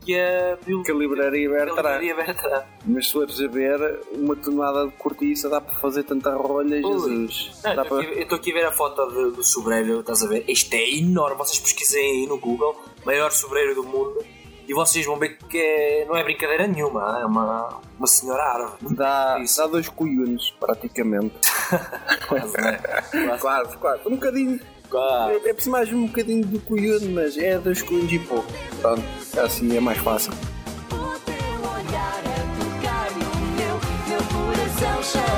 que 0.05 0.19
a 0.19 0.57
que 0.85 0.91
a 0.91 0.95
livraria 0.95 1.49
Bertrand. 1.49 2.65
Mas 2.87 3.07
se 3.07 3.13
fores 3.13 3.41
a 3.41 3.49
ver, 3.49 4.01
uma 4.13 4.37
tonelada 4.37 4.87
de 4.87 4.93
cortiça 4.97 5.49
dá 5.49 5.61
para 5.61 5.75
fazer 5.77 6.03
tanta 6.05 6.35
rolha. 6.35 6.81
Jesus. 6.83 7.61
Não, 7.65 7.75
Dá 7.75 7.83
eu 7.83 7.83
estou 7.85 7.99
para... 8.05 8.21
estou 8.23 8.39
aqui 8.39 8.51
a 8.51 8.55
ver 8.55 8.67
a 8.67 8.73
foto 8.73 9.07
de- 9.09 9.37
do 9.37 9.43
sobreiro, 9.45 10.01
estás 10.01 10.23
a 10.23 10.29
ver? 10.29 10.45
Isto 10.49 10.75
é 10.75 10.91
enorme, 10.99 11.37
vocês 11.39 11.59
pesquisem 11.59 12.03
aí 12.23 12.27
no 12.27 12.39
Google, 12.39 12.77
maior 13.05 13.31
sobreiro 13.33 13.75
do 13.75 13.83
mundo, 13.85 14.25
e 14.67 14.73
vocês 14.75 15.05
vão 15.05 15.17
ver 15.19 15.37
que 15.49 15.59
é- 15.59 16.05
não 16.09 16.17
é 16.17 16.23
brincadeira 16.25 16.67
nenhuma, 16.67 17.19
é 17.21 17.25
uma, 17.27 17.81
uma 17.99 18.07
senhora 18.07 18.43
árvore. 18.43 18.95
Dá, 18.95 19.39
Isso. 19.43 19.59
dá 19.59 19.67
dois 19.67 19.89
coiunos, 19.89 20.55
praticamente. 20.61 21.35
Quase, 22.29 22.57
né? 22.57 22.79
Quase, 23.41 23.77
quase. 23.79 24.01
Um 24.09 24.13
bocadinho. 24.17 24.61
Quase. 24.95 25.33
É, 25.33 25.37
é 25.51 25.53
preciso 25.53 25.71
mais 25.73 25.93
um 25.93 26.07
bocadinho 26.07 26.47
do 26.47 26.61
coiuno, 26.61 27.11
mas 27.11 27.37
é 27.37 27.59
dois 27.59 27.83
coiunos 27.83 28.13
e 28.13 28.19
pouco. 28.21 28.47
Pronto, 28.81 29.03
assim 29.43 29.77
é 29.77 29.81
mais 29.81 29.99
fácil. 29.99 30.33
O 30.93 31.19
teu 31.19 31.35
olhar 31.69 32.23
a 32.23 32.39
tocar 32.63 33.11
no 33.11 33.27
meu, 33.57 33.75
meu 34.07 34.23
coração 34.31 35.03
chama 35.03 35.34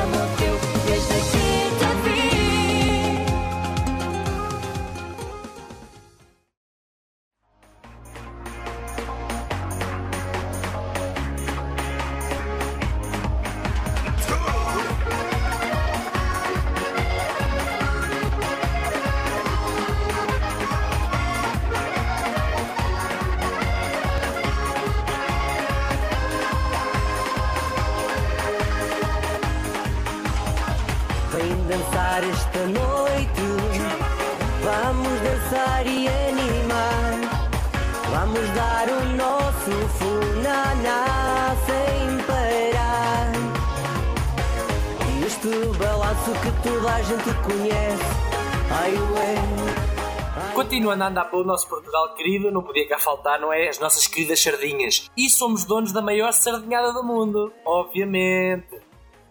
a 51.02 51.08
andar 51.08 51.24
pelo 51.26 51.44
nosso 51.44 51.68
Portugal 51.68 52.14
querido, 52.14 52.50
não 52.50 52.62
podia 52.62 52.86
cá 52.88 52.98
faltar, 52.98 53.40
não 53.40 53.52
é? 53.52 53.68
As 53.68 53.78
nossas 53.78 54.06
queridas 54.06 54.40
sardinhas. 54.40 55.10
E 55.16 55.28
somos 55.28 55.64
donos 55.64 55.92
da 55.92 56.02
maior 56.02 56.32
sardinhada 56.32 56.92
do 56.92 57.02
mundo, 57.02 57.52
obviamente. 57.64 58.80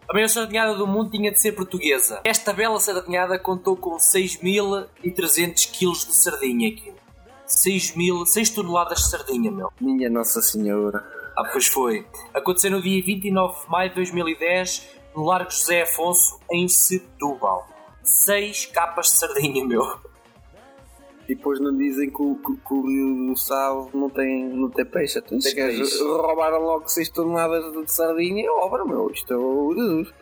A 0.08 0.14
maior 0.14 0.30
sardinhada 0.30 0.76
do 0.76 0.86
mundo 0.86 1.10
tinha 1.10 1.32
de 1.32 1.40
ser 1.40 1.54
portuguesa. 1.54 2.22
Esta 2.24 2.54
bela 2.54 2.80
sardinhada 2.80 3.40
contou 3.40 3.76
com 3.76 3.98
6.300 3.98 5.72
kg 5.72 6.08
de 6.08 6.16
sardinha 6.16 6.70
aqui. 6.70 6.94
6.000, 7.48 8.26
6 8.26 8.50
toneladas 8.52 9.00
de 9.00 9.10
sardinha, 9.10 9.52
meu. 9.52 9.72
Minha 9.80 10.10
Nossa 10.10 10.42
Senhora. 10.42 11.04
Ah, 11.38 11.44
pois 11.52 11.68
foi. 11.68 12.06
Aconteceu 12.34 12.72
no 12.72 12.82
dia 12.82 13.04
29 13.04 13.66
de 13.66 13.70
maio 13.70 13.90
de 13.90 13.96
2010, 13.96 14.90
no 15.16 15.26
Largo 15.26 15.52
José 15.52 15.82
Afonso, 15.82 16.40
em 16.52 16.68
Setúbal. 16.68 17.68
6 18.04 18.68
capas 18.68 19.08
de 19.08 19.18
sardinha, 19.18 19.66
meu. 19.66 20.00
E 21.28 21.36
depois 21.36 21.60
não 21.60 21.76
dizem 21.76 22.10
que 22.10 22.22
o, 22.22 22.36
que, 22.36 22.56
que 22.56 22.74
o 22.74 22.82
Rio 22.86 23.28
do 23.28 23.38
Sal 23.38 23.90
não 23.94 24.10
tem, 24.10 24.48
não 24.50 24.70
tem 24.70 24.86
peixe. 24.86 25.18
Então, 25.20 25.38
gajos 25.40 25.90
peixe. 25.90 26.04
roubaram 26.04 26.60
logo 26.62 26.88
6 26.88 27.10
toneladas 27.10 27.72
de 27.74 27.92
sardinha 27.92 28.46
é 28.46 28.50
obra, 28.50 28.86
meu. 28.86 29.10
Isto 29.10 29.34
é 29.34 29.38
o 29.38 29.74
Jesus. 29.74 30.14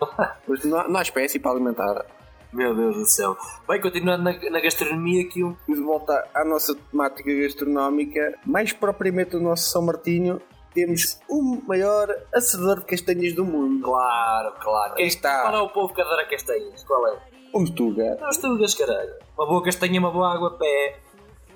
Não, 0.64 0.78
há- 0.80 0.88
não 0.88 0.98
há 0.98 1.02
espécie 1.02 1.38
para 1.38 1.52
alimentar. 1.52 2.04
Meu 2.52 2.74
Deus 2.74 2.96
do 2.96 3.06
céu. 3.06 3.36
Bem, 3.68 3.80
continuando 3.80 4.24
na, 4.24 4.32
na 4.50 4.60
gastronomia 4.60 5.22
aqui, 5.24 5.40
de 5.68 5.80
volta 5.80 6.28
à 6.34 6.44
nossa 6.44 6.74
temática 6.74 7.32
gastronómica, 7.34 8.38
mais 8.44 8.72
propriamente 8.72 9.36
o 9.36 9.40
nosso 9.40 9.70
São 9.70 9.80
Martinho, 9.82 10.40
temos 10.74 11.18
o 11.28 11.62
maior 11.66 12.08
assador 12.34 12.80
de 12.80 12.86
castanhas 12.86 13.32
do 13.34 13.44
mundo. 13.44 13.84
Claro, 13.84 14.54
claro. 14.60 14.94
Quem 14.96 15.06
está? 15.06 15.42
Qual 15.42 15.54
é 15.54 15.62
o 15.62 15.68
povo 15.70 15.94
que 15.94 16.00
adora 16.02 16.26
castanhas? 16.28 16.82
Qual 16.84 17.06
é? 17.08 17.16
Um 17.54 17.64
Tuga. 17.64 18.16
Nós 18.20 18.38
tugas, 18.38 18.74
caralho. 18.74 19.12
Uma 19.36 19.46
boa 19.46 19.62
castanha, 19.62 20.00
uma 20.00 20.10
boa 20.10 20.32
água 20.34 20.48
a 20.48 20.52
pé. 20.52 20.96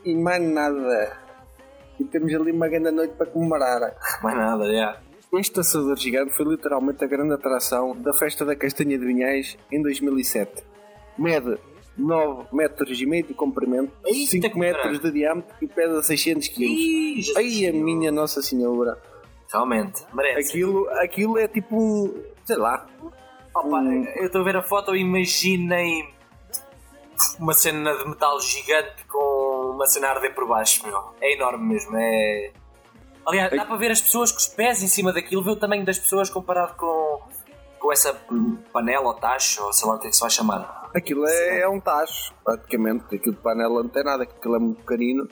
E 0.05 0.15
mais 0.15 0.43
nada. 0.43 1.17
E 1.99 2.05
temos 2.05 2.33
ali 2.35 2.53
uma 2.53 2.69
grande 2.69 2.91
noite 2.91 3.15
para 3.15 3.27
comemorar. 3.27 3.81
Mais 4.23 4.37
nada, 4.37 4.71
já. 4.71 5.01
Este 5.33 5.61
assador 5.61 5.97
gigante 5.97 6.33
foi 6.33 6.47
literalmente 6.47 7.03
a 7.03 7.07
grande 7.07 7.33
atração 7.35 7.97
da 7.97 8.13
festa 8.15 8.45
da 8.45 8.55
castanha 8.55 8.99
de 8.99 9.05
Vinhais 9.05 9.57
em 9.73 9.83
2007. 9.83 10.63
Mede 11.19 11.59
9 11.97 12.49
metros 12.53 13.01
e 13.01 13.07
meio 13.07 13.25
de 13.27 13.33
comprimento, 13.35 13.91
Eita, 14.05 14.31
5 14.33 14.51
que 14.51 14.59
metros 14.59 14.83
caralho. 14.83 15.01
de 15.01 15.11
diâmetro 15.11 15.57
e 15.61 15.67
pesa 15.67 16.03
600 16.03 16.49
kg. 16.49 17.33
Ai, 17.37 17.67
a 17.67 17.73
minha 17.73 18.13
Nossa 18.13 18.43
Senhora. 18.43 18.99
Realmente, 19.51 20.05
merece. 20.13 20.51
Aquilo, 20.51 20.89
aquilo 20.91 21.39
é 21.39 21.49
tipo 21.49 21.75
um. 21.77 22.23
sei 22.45 22.57
lá. 22.57 22.87
Opa, 23.57 23.79
Hum. 23.81 24.05
eu 24.17 24.27
estou 24.27 24.43
a 24.43 24.45
ver 24.45 24.57
a 24.57 24.63
foto 24.63 24.95
e 24.95 25.01
imaginei 25.01 26.15
uma 27.41 27.55
cena 27.55 27.97
de 27.97 28.07
metal 28.07 28.39
gigante 28.41 29.05
com 29.09 29.73
uma 29.75 29.87
cena 29.87 30.09
a 30.09 30.11
arder 30.11 30.35
por 30.35 30.47
baixo, 30.47 30.87
meu. 30.87 31.15
É 31.21 31.33
enorme 31.35 31.65
mesmo, 31.65 31.97
é... 31.97 32.53
Aliás, 33.27 33.51
dá 33.51 33.65
para 33.65 33.77
ver 33.77 33.91
as 33.91 34.01
pessoas 34.01 34.31
com 34.31 34.39
os 34.39 34.47
pés 34.47 34.83
em 34.83 34.87
cima 34.89 35.13
daquilo, 35.13 35.43
ver 35.43 35.53
o 35.53 35.57
tamanho 35.57 35.85
das 35.85 35.99
pessoas 35.99 36.29
comparado 36.29 36.75
com, 36.77 37.21
com 37.79 37.91
essa 37.93 38.15
panela 38.73 39.07
ou 39.07 39.15
tacho, 39.15 39.65
ou 39.65 39.73
sei 39.73 39.89
lá 39.89 39.95
o 39.95 39.99
que 39.99 40.07
é 40.07 40.11
que 40.11 40.17
se 40.17 40.21
vai 40.21 40.31
chamar. 40.31 40.91
Aquilo 40.95 41.27
é, 41.27 41.61
é 41.61 41.69
um 41.69 41.81
tacho, 41.81 42.35
praticamente. 42.45 43.17
Aquilo 43.17 43.35
de 43.35 43.41
panela 43.41 43.83
não 43.83 43.89
tem 43.89 44.05
nada, 44.05 44.23
aquilo 44.25 44.55
é 44.57 44.59
muito 44.59 44.83
pequenino. 44.83 45.27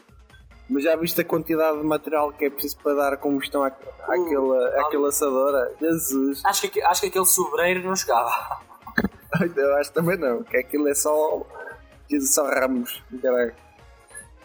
Mas 0.68 0.84
já 0.84 0.96
viste 0.96 1.20
a 1.20 1.24
quantidade 1.24 1.78
de 1.78 1.84
material 1.84 2.32
que 2.32 2.46
é 2.46 2.50
preciso 2.50 2.78
para 2.78 2.94
dar 2.94 3.16
combustão 3.18 3.62
à, 3.62 3.68
àquela, 3.68 4.68
àquela 4.80 5.08
assadora? 5.08 5.74
Jesus! 5.80 6.42
Acho 6.44 6.68
que, 6.70 6.82
acho 6.82 7.00
que 7.02 7.06
aquele 7.08 7.26
sobreiro 7.26 7.82
não 7.82 7.94
chegava. 7.94 8.60
Eu 9.56 9.76
acho 9.76 9.92
também 9.92 10.16
não, 10.16 10.42
que 10.42 10.56
aquilo 10.56 10.88
é 10.88 10.94
só. 10.94 11.42
Jesus, 12.08 12.34
só 12.34 12.46
ramos. 12.46 13.02
Caralho. 13.20 13.54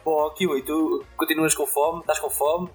Bom, 0.03 0.29
Kiwi, 0.31 0.63
tu 0.63 1.03
continuas 1.15 1.53
com 1.53 1.67
fome? 1.67 1.99
Estás 1.99 2.19
com 2.19 2.29
fome? 2.29 2.69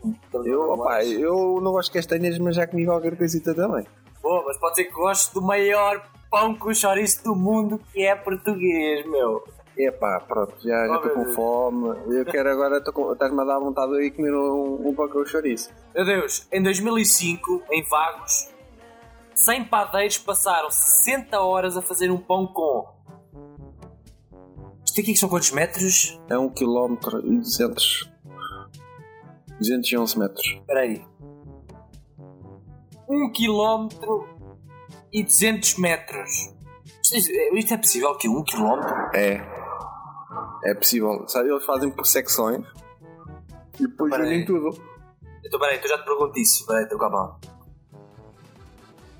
Eu, 0.44 0.70
opa, 0.70 1.02
eu 1.04 1.58
não 1.60 1.72
gosto 1.72 1.90
de 1.90 1.98
castanhas, 1.98 2.38
mas 2.38 2.54
já 2.54 2.66
comi 2.66 2.84
qualquer 2.84 3.16
coisita 3.16 3.54
também. 3.54 3.86
Bom, 4.22 4.42
mas 4.46 4.56
pode 4.58 4.76
ser 4.76 4.84
que 4.84 4.92
gostes 4.92 5.32
do 5.34 5.42
maior 5.42 6.06
pão 6.30 6.54
com 6.54 6.72
chouriço 6.72 7.24
do 7.24 7.34
mundo 7.34 7.80
que 7.92 8.02
é 8.02 8.14
português, 8.14 9.04
meu. 9.06 9.44
Epá, 9.76 10.20
pronto, 10.20 10.54
já 10.62 10.86
Oh, 10.88 10.94
estou 10.94 11.10
com 11.10 11.32
fome. 11.32 11.88
Eu 12.16 12.24
quero 12.24 12.48
agora, 12.48 12.78
estás-me 12.78 13.40
a 13.40 13.44
dar 13.44 13.58
vontade 13.58 13.92
de 13.92 14.04
ir 14.04 14.10
comer 14.12 14.32
um, 14.34 14.88
um 14.88 14.94
pão 14.94 15.08
com 15.08 15.24
chouriço. 15.24 15.70
Meu 15.94 16.04
Deus, 16.04 16.46
em 16.52 16.62
2005, 16.62 17.62
em 17.72 17.82
Vagos, 17.82 18.50
100 19.34 19.64
padeiros 19.64 20.18
passaram 20.18 20.70
60 20.70 21.40
horas 21.40 21.76
a 21.76 21.82
fazer 21.82 22.10
um 22.10 22.18
pão 22.18 22.46
com. 22.46 22.86
Isto 24.84 25.00
aqui 25.00 25.12
que 25.12 25.18
são 25.18 25.28
quantos 25.28 25.50
metros? 25.50 26.20
É 26.28 26.38
1 26.38 26.50
km 26.50 26.96
e 27.24 27.38
200. 27.38 28.10
211 29.58 30.18
metros. 30.18 30.46
Espera 30.46 30.80
aí. 30.80 31.04
1 33.08 33.32
km 33.32 33.88
e 35.12 35.24
200 35.24 35.78
metros. 35.78 36.54
Isto, 37.02 37.30
isto 37.56 37.74
é 37.74 37.76
possível 37.76 38.16
que 38.16 38.28
1 38.28 38.44
km? 38.44 38.80
É. 39.14 39.63
É 40.64 40.74
possível. 40.74 41.28
Sabe, 41.28 41.50
eles 41.50 41.64
fazem 41.64 41.90
por 41.90 42.06
secções 42.06 42.64
e 43.78 43.86
depois 43.86 44.10
Peraí. 44.10 44.26
unem 44.26 44.44
tudo. 44.44 44.70
Então, 45.44 45.60
peraí, 45.60 45.78
eu 45.82 45.88
já 45.88 45.98
te 45.98 46.04
pergunto 46.04 46.38
isso. 46.38 46.66
Peraí, 46.66 46.84
então 46.84 46.98
calma. 46.98 47.38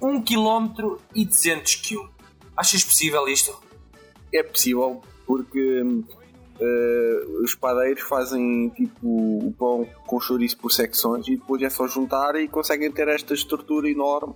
1 0.01 0.23
km 0.23 0.97
e 1.15 1.25
200 1.25 1.75
kg. 1.77 2.09
Achas 2.57 2.85
possível 2.85 3.27
isto? 3.29 3.55
É 4.33 4.43
possível 4.43 5.03
porque 5.27 5.83
eh, 6.61 7.25
os 7.43 7.55
padeiros 7.55 8.03
fazem 8.03 8.69
tipo 8.71 9.07
o 9.07 9.55
pão 9.59 9.89
com 10.07 10.21
chouriço 10.21 10.57
por 10.59 10.71
secções 10.71 11.27
e 11.29 11.37
depois 11.37 11.63
é 11.63 11.71
só 11.71 11.87
juntar 11.87 12.37
e 12.37 12.47
conseguem 12.49 12.91
ter 12.93 13.09
esta 13.09 13.35
estrutura 13.35 13.89
enorme 13.89 14.35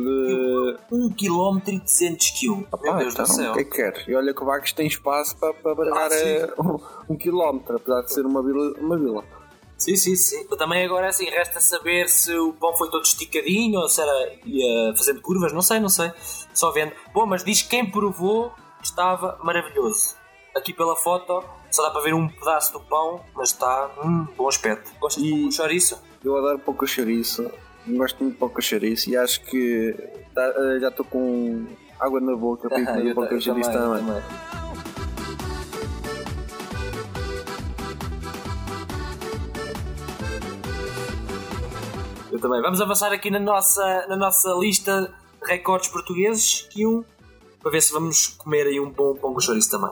de. 0.00 0.76
1 0.92 1.10
km 1.14 1.58
e 1.68 1.78
200 1.80 2.30
kg. 2.30 2.66
Meu 2.82 2.92
Ah, 2.92 2.96
Deus 2.98 3.12
então, 3.14 3.24
do 3.24 3.32
céu. 3.32 3.50
o 3.50 3.54
que 3.54 3.60
é 3.60 3.64
que 3.64 3.70
queres? 3.70 4.08
E 4.08 4.14
olha 4.14 4.32
que 4.34 4.42
o 4.42 4.46
Vagos 4.46 4.72
tem 4.72 4.86
espaço 4.86 5.36
para, 5.36 5.52
para 5.54 5.72
abarcar 5.72 6.06
Ah, 6.06 6.10
sim. 6.10 6.24
eh, 6.24 6.54
um, 6.58 7.12
um 7.14 7.16
quilómetro, 7.16 7.76
apesar 7.76 8.02
de 8.02 8.12
ser 8.12 8.24
uma 8.26 8.42
vila. 8.42 8.72
Uma 8.78 8.98
vila. 8.98 9.24
Sim, 9.76 9.94
sim, 9.94 10.16
sim. 10.16 10.44
Também 10.58 10.84
agora 10.84 11.08
assim, 11.08 11.26
resta 11.26 11.60
saber 11.60 12.08
se 12.08 12.34
o 12.36 12.52
pão 12.54 12.76
foi 12.76 12.90
todo 12.90 13.04
esticadinho 13.04 13.78
ou 13.78 13.88
se 13.88 14.00
era 14.00 14.32
ia 14.44 14.92
fazendo 14.96 15.20
curvas, 15.20 15.52
não 15.52 15.62
sei, 15.62 15.78
não 15.78 15.88
sei. 15.88 16.10
Só 16.52 16.72
vendo. 16.72 16.92
Bom, 17.14 17.26
mas 17.26 17.44
diz 17.44 17.62
que 17.62 17.68
quem 17.68 17.88
provou 17.88 18.52
estava 18.82 19.38
maravilhoso. 19.42 20.16
Aqui 20.56 20.72
pela 20.72 20.96
foto 20.96 21.44
só 21.70 21.82
dá 21.84 21.90
para 21.92 22.00
ver 22.00 22.12
um 22.14 22.26
pedaço 22.28 22.72
do 22.72 22.80
pão, 22.80 23.20
mas 23.36 23.50
está 23.50 23.88
hum, 24.04 24.26
bom 24.36 24.48
aspecto. 24.48 24.90
Gostas 24.98 25.22
de 25.22 25.28
E- 25.28 25.32
pão 25.32 25.42
com 25.44 25.50
chouriço? 25.52 26.02
Eu 26.24 26.36
adoro 26.36 26.58
pouco 26.58 26.84
chouriço, 26.86 27.48
gosto 27.96 28.18
muito 28.22 28.34
de 28.34 28.38
pouco 28.38 28.60
chouriço 28.62 29.10
e 29.10 29.16
acho 29.16 29.40
que 29.44 29.94
tá- 30.34 30.52
eh, 30.56 30.78
já 30.80 30.88
estou 30.88 31.04
com 31.04 31.66
água 31.98 32.20
na 32.20 32.36
boca 32.36 32.68
para 32.68 32.84
comer 32.84 33.14
ta- 33.14 33.40
chouriço 33.40 33.70
também, 33.72 34.04
também. 34.04 34.22
Eu 42.30 42.38
também. 42.38 42.60
Vamos 42.60 42.80
avançar 42.80 43.12
aqui 43.12 43.30
na 43.30 43.38
nossa, 43.40 44.06
na 44.08 44.16
nossa 44.16 44.50
lista 44.60 45.12
de 45.42 45.48
recordes 45.48 45.88
portugueses 45.88 46.62
que 46.70 46.86
um 46.86 47.02
para 47.60 47.72
ver 47.72 47.80
se 47.82 47.92
vamos 47.92 48.28
comer 48.28 48.66
aí 48.66 48.78
um 48.78 48.90
bom 48.90 49.14
pão 49.14 49.32
com 49.34 49.40
chouriço 49.40 49.70
também. 49.70 49.90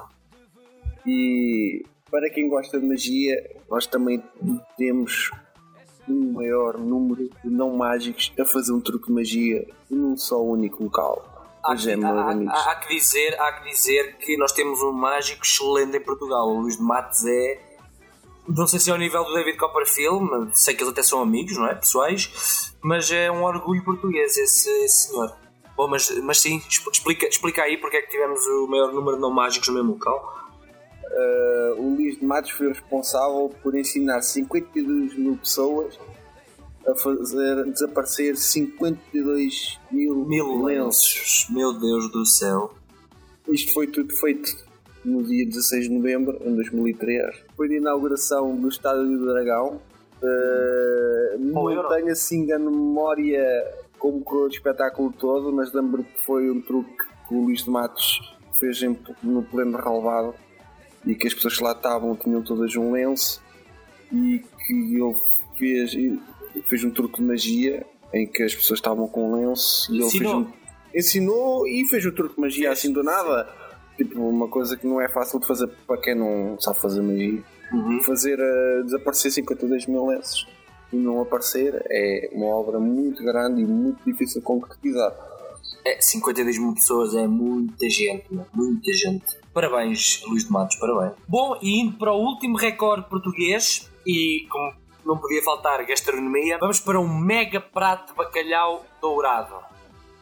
E 1.06 1.84
para 2.10 2.30
quem 2.30 2.48
gosta 2.48 2.78
de 2.78 2.86
magia, 2.86 3.34
nós 3.70 3.86
também 3.86 4.22
temos 4.76 5.30
um 6.08 6.32
maior 6.32 6.78
número 6.78 7.28
de 7.44 7.50
não 7.50 7.76
mágicos 7.76 8.32
a 8.38 8.44
fazer 8.44 8.72
um 8.72 8.80
truque 8.80 9.06
de 9.06 9.12
magia 9.12 9.66
num 9.90 10.16
só 10.16 10.40
único 10.42 10.84
local. 10.84 11.32
Há, 11.64 11.74
é, 11.74 11.94
há- 11.94 12.30
há- 12.52 12.70
há 12.70 12.74
que 12.76 12.94
dizer, 12.96 13.40
há 13.40 13.52
que 13.54 13.70
dizer 13.70 14.16
que 14.18 14.36
nós 14.36 14.52
temos 14.52 14.80
um 14.82 14.92
mágico 14.92 15.44
excelente 15.44 15.96
em 15.96 16.00
Portugal. 16.00 16.48
O 16.48 16.60
Luís 16.60 16.76
de 16.76 16.82
Matos 16.82 17.24
é. 17.26 17.60
Não 18.48 18.66
sei 18.68 18.78
se 18.78 18.88
é 18.90 18.92
ao 18.92 18.98
nível 18.98 19.24
do 19.24 19.34
David 19.34 19.56
Copperfield, 19.58 20.24
mas 20.24 20.60
sei 20.62 20.74
que 20.74 20.82
eles 20.82 20.92
até 20.92 21.02
são 21.02 21.20
amigos, 21.20 21.56
não 21.56 21.66
é? 21.66 21.74
Pessoais, 21.74 22.72
mas 22.80 23.10
é 23.10 23.28
um 23.30 23.42
orgulho 23.42 23.82
português 23.84 24.36
esse, 24.36 24.70
esse 24.84 25.08
senhor. 25.08 25.34
Bom, 25.76 25.88
mas, 25.88 26.08
mas 26.22 26.40
sim, 26.40 26.58
exp- 26.68 26.88
explica, 26.92 27.26
explica 27.26 27.62
aí 27.62 27.76
porque 27.76 27.96
é 27.96 28.02
que 28.02 28.10
tivemos 28.10 28.40
o 28.46 28.68
maior 28.68 28.92
número 28.92 29.16
de 29.16 29.20
não 29.22 29.32
mágicos 29.32 29.66
no 29.68 29.74
mesmo 29.74 29.92
local. 29.94 30.45
Uh, 31.16 31.80
o 31.80 31.94
Luís 31.94 32.18
de 32.18 32.24
Matos 32.26 32.50
foi 32.50 32.68
responsável 32.68 33.50
por 33.62 33.74
ensinar 33.74 34.20
52 34.20 35.16
mil 35.16 35.36
pessoas 35.38 35.98
a 36.86 36.94
fazer 36.94 37.64
desaparecer 37.64 38.36
52 38.36 39.80
mil, 39.90 40.26
Mil 40.26 40.62
lenços. 40.62 41.14
lenços, 41.14 41.46
meu 41.50 41.72
Deus 41.72 42.12
do 42.12 42.26
céu. 42.26 42.74
Isto 43.48 43.72
foi 43.72 43.86
tudo 43.86 44.14
feito 44.14 44.56
no 45.04 45.22
dia 45.22 45.46
16 45.46 45.88
de 45.88 45.94
novembro 45.94 46.38
de 46.38 46.50
2003. 46.54 47.44
Foi 47.56 47.68
de 47.68 47.76
inauguração 47.76 48.54
do 48.54 48.68
Estádio 48.68 49.04
do 49.18 49.24
Dragão. 49.26 49.80
Uh, 50.22 51.38
não 51.38 51.70
Euro. 51.70 51.88
tenho 51.88 52.12
assim 52.12 52.50
a 52.52 52.58
memória 52.58 53.42
como 53.98 54.22
o 54.22 54.46
espetáculo 54.48 55.12
todo, 55.18 55.50
mas 55.50 55.72
lembro 55.72 56.04
que 56.04 56.26
foi 56.26 56.50
um 56.50 56.60
truque 56.60 56.96
que 57.26 57.34
o 57.34 57.44
Luís 57.44 57.64
de 57.64 57.70
Matos 57.70 58.36
fez 58.54 58.80
no 59.22 59.42
pleno 59.42 59.78
relevado 59.78 60.34
e 61.06 61.14
que 61.14 61.26
as 61.26 61.34
pessoas 61.34 61.56
que 61.56 61.62
lá 61.62 61.72
estavam 61.72 62.16
tinham 62.16 62.42
todas 62.42 62.74
um 62.76 62.92
lenço 62.92 63.40
e 64.12 64.42
que 64.66 64.72
ele 64.72 65.14
fez, 65.56 65.92
fez 66.68 66.84
um 66.84 66.90
truque 66.90 67.18
de 67.18 67.24
magia 67.24 67.86
em 68.12 68.26
que 68.26 68.42
as 68.42 68.54
pessoas 68.54 68.78
estavam 68.78 69.06
com 69.06 69.30
um 69.30 69.48
lenço 69.48 69.92
e 69.92 70.00
ele 70.00 70.10
fez 70.10 70.14
Ensinou. 70.14 70.40
um, 70.40 70.52
ensinou 70.94 71.66
e 71.68 71.86
fez 71.86 72.04
o 72.04 72.12
truque 72.12 72.34
de 72.34 72.40
magia 72.40 72.72
assim 72.72 72.92
do 72.92 73.02
nada. 73.02 73.48
Tipo, 73.96 74.28
uma 74.28 74.48
coisa 74.48 74.76
que 74.76 74.86
não 74.86 75.00
é 75.00 75.08
fácil 75.08 75.40
de 75.40 75.46
fazer 75.46 75.68
para 75.86 75.98
quem 75.98 76.14
não 76.14 76.58
sabe 76.60 76.78
fazer 76.78 77.00
magia. 77.00 77.42
Fazer 78.04 78.38
eh, 78.38 78.82
desaparecer 78.84 79.32
52 79.32 79.86
mil 79.86 80.06
lenços 80.06 80.46
e 80.92 80.96
não 80.96 81.20
aparecer 81.20 81.82
é 81.90 82.30
uma 82.32 82.46
obra 82.46 82.78
muito 82.78 83.24
grande 83.24 83.62
e 83.62 83.64
muito 83.64 84.04
difícil 84.04 84.40
de 84.40 84.46
concretizar. 84.46 85.12
É, 85.86 86.00
52 86.00 86.58
mil 86.58 86.74
pessoas 86.74 87.14
é 87.14 87.28
muita 87.28 87.88
gente, 87.88 88.26
muita 88.52 88.92
gente. 88.92 89.24
Parabéns, 89.54 90.20
Luís 90.26 90.44
de 90.44 90.50
Matos, 90.50 90.74
parabéns. 90.74 91.12
Bom, 91.28 91.56
e 91.62 91.80
indo 91.80 91.96
para 91.96 92.12
o 92.12 92.18
último 92.18 92.56
recorde 92.56 93.08
português, 93.08 93.88
e 94.04 94.48
como 94.50 94.74
não 95.04 95.16
podia 95.16 95.40
faltar 95.44 95.86
gastronomia, 95.86 96.58
vamos 96.58 96.80
para 96.80 96.98
um 96.98 97.16
mega 97.16 97.60
prato 97.60 98.10
de 98.10 98.16
bacalhau 98.16 98.84
dourado. 99.00 99.54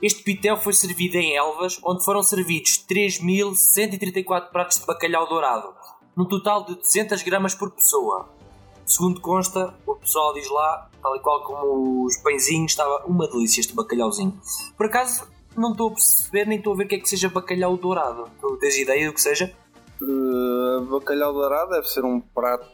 Este 0.02 0.22
pitel 0.22 0.58
foi 0.58 0.74
servido 0.74 1.16
em 1.16 1.34
Elvas, 1.34 1.80
onde 1.82 2.04
foram 2.04 2.22
servidos 2.22 2.84
3.134 2.86 4.50
pratos 4.50 4.80
de 4.80 4.84
bacalhau 4.84 5.26
dourado, 5.26 5.74
num 6.14 6.26
total 6.26 6.66
de 6.66 6.74
200 6.74 7.22
gramas 7.22 7.54
por 7.54 7.70
pessoa. 7.70 8.28
Segundo 8.84 9.18
consta, 9.18 9.74
o 9.86 9.94
pessoal 9.94 10.34
diz 10.34 10.46
lá, 10.50 10.90
tal 11.00 11.16
e 11.16 11.20
qual 11.20 11.42
como 11.42 12.04
os 12.04 12.18
pãezinhos, 12.18 12.72
estava 12.72 13.02
uma 13.06 13.26
delícia 13.26 13.62
este 13.62 13.72
bacalhauzinho. 13.72 14.38
Por 14.76 14.84
acaso, 14.84 15.32
não 15.56 15.72
estou 15.72 15.88
a 15.88 15.92
perceber 15.92 16.46
nem 16.46 16.58
estou 16.58 16.72
a 16.72 16.76
ver 16.76 16.84
o 16.84 16.88
que 16.88 16.94
é 16.96 16.98
que 16.98 17.08
seja 17.08 17.28
bacalhau 17.28 17.76
dourado. 17.76 18.30
Tu 18.40 18.56
tens 18.58 18.76
ideia 18.76 19.06
do 19.08 19.14
que 19.14 19.20
seja? 19.20 19.54
Eh, 20.02 20.84
bacalhau 20.90 21.32
dourado 21.32 21.70
deve 21.70 21.86
ser 21.88 22.04
um 22.04 22.20
prato 22.20 22.68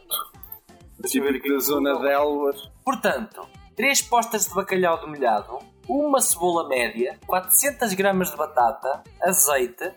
típico 1.05 1.37
aqui 1.37 1.49
da 1.49 1.59
zona 1.59 1.99
de 1.99 2.07
Elvas. 2.07 2.71
Portanto, 2.83 3.47
3 3.75 4.01
postas 4.03 4.45
de 4.45 4.53
bacalhau 4.53 4.99
demolhado, 4.99 5.59
uma 5.87 6.21
cebola 6.21 6.67
média, 6.67 7.19
400 7.25 7.93
gramas 7.93 8.31
de 8.31 8.37
batata, 8.37 9.03
azeite, 9.21 9.91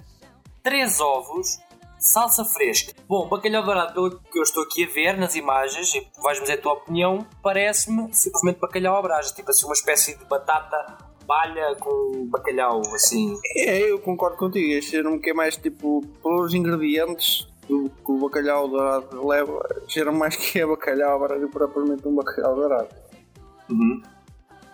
3 0.62 1.00
ovos, 1.00 1.58
salsa 1.98 2.44
fresca. 2.44 2.92
Bom, 3.08 3.28
bacalhau 3.28 3.62
dourado, 3.62 3.92
pelo 3.94 4.10
que 4.20 4.38
eu 4.38 4.42
estou 4.42 4.62
aqui 4.62 4.84
a 4.84 4.88
ver 4.88 5.16
nas 5.18 5.34
imagens, 5.34 5.94
e 5.94 6.06
vais-me 6.22 6.44
dizer 6.44 6.58
a 6.58 6.62
tua 6.62 6.74
opinião, 6.74 7.26
parece-me 7.42 8.12
simplesmente 8.12 8.60
bacalhau 8.60 8.96
à 8.96 9.02
brasa, 9.02 9.34
tipo 9.34 9.50
assim 9.50 9.66
uma 9.66 9.74
espécie 9.74 10.16
de 10.16 10.24
batata 10.24 11.13
balha 11.26 11.74
com 11.76 12.26
bacalhau, 12.28 12.80
assim. 12.94 13.38
É, 13.56 13.90
eu 13.90 13.98
concordo 13.98 14.36
contigo. 14.36 14.72
Este 14.72 15.02
que 15.20 15.30
é 15.30 15.34
mais 15.34 15.56
tipo 15.56 16.00
pelos 16.22 16.54
ingredientes 16.54 17.46
do 17.68 17.90
que 17.90 18.12
o 18.12 18.18
bacalhau 18.18 18.68
dourado 18.68 19.26
leva. 19.26 19.66
Cheira 19.88 20.12
mais 20.12 20.36
que 20.36 20.60
é 20.60 20.66
bacalhau 20.66 21.18
do 21.38 21.48
propriamente 21.48 22.06
um 22.06 22.14
bacalhau 22.14 22.54
dourado. 22.54 22.88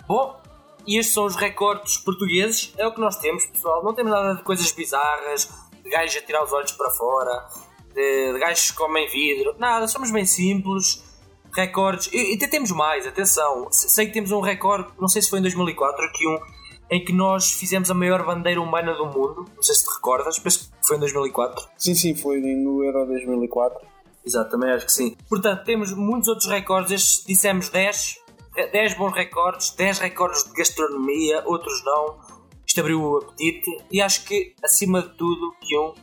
Bom, 0.07 0.41
e 0.87 0.99
estes 0.99 1.15
são 1.15 1.25
os 1.25 1.37
recordes 1.37 1.99
portugueses. 1.99 2.73
É 2.77 2.87
o 2.87 2.93
que 2.93 3.01
nós 3.01 3.17
temos, 3.17 3.47
pessoal. 3.47 3.83
Não 3.85 3.95
temos 3.95 4.13
nada 4.13 4.35
de 4.35 4.43
coisas 4.43 4.71
bizarras, 4.73 5.49
de 5.83 5.91
gajos 5.91 6.17
a 6.17 6.23
tirar 6.23 6.45
os 6.45 6.53
olhos 6.53 6.73
para 6.73 6.91
fora, 6.91 7.47
de, 7.95 8.33
de 8.33 8.39
gajos 8.39 8.71
que 8.71 8.77
comem 8.77 9.09
vidro. 9.09 9.55
Nada, 9.59 9.87
somos 9.87 10.11
bem 10.11 10.27
simples. 10.27 11.05
Recordes. 11.55 12.09
E, 12.13 12.35
até 12.35 12.47
temos 12.47 12.71
mais, 12.71 13.07
atenção. 13.07 13.69
Sei 13.71 14.07
que 14.07 14.13
temos 14.13 14.31
um 14.33 14.41
recorde, 14.41 14.91
não 15.01 15.09
sei 15.09 15.23
se 15.23 15.31
foi 15.31 15.39
em 15.39 15.43
2004, 15.43 16.05
aqui 16.05 16.27
um, 16.27 16.39
em 16.91 17.05
que 17.05 17.13
nós 17.13 17.53
fizemos 17.53 17.91
a 17.91 17.95
maior 17.95 18.25
bandeira 18.25 18.61
humana 18.61 18.95
do 18.95 19.07
mundo. 19.07 19.47
Não 19.55 19.63
sei 19.63 19.75
se 19.75 19.85
te 19.85 19.95
recordas, 19.95 20.39
penso 20.39 20.71
que 20.71 20.87
foi 20.87 20.97
em 20.97 21.01
2004. 21.01 21.69
Sim, 21.77 21.95
sim, 21.95 22.15
foi 22.15 22.41
no 22.41 22.85
Euro 22.85 23.07
2004. 23.07 23.87
Exato, 24.25 24.51
também 24.51 24.71
acho 24.71 24.87
que 24.87 24.93
sim. 24.93 25.17
Portanto, 25.29 25.65
temos 25.65 25.93
muitos 25.93 26.29
outros 26.29 26.49
recordes. 26.49 26.93
Estes 26.93 27.25
dissemos 27.27 27.69
10. 27.69 28.21
10 28.73 28.95
bons 28.99 29.13
recordes, 29.13 29.71
10 29.71 29.99
recordes 30.01 30.45
de 30.45 30.53
gastronomia, 30.53 31.43
outros 31.47 31.83
não. 31.85 32.19
Isto 32.67 32.81
abriu 32.81 33.01
o 33.01 33.17
apetite. 33.19 33.71
E 33.91 34.01
acho 34.03 34.25
que, 34.25 34.55
acima 34.63 35.03
de 35.03 35.09
tudo, 35.17 35.55
que 35.61 35.79
um, 35.79 35.95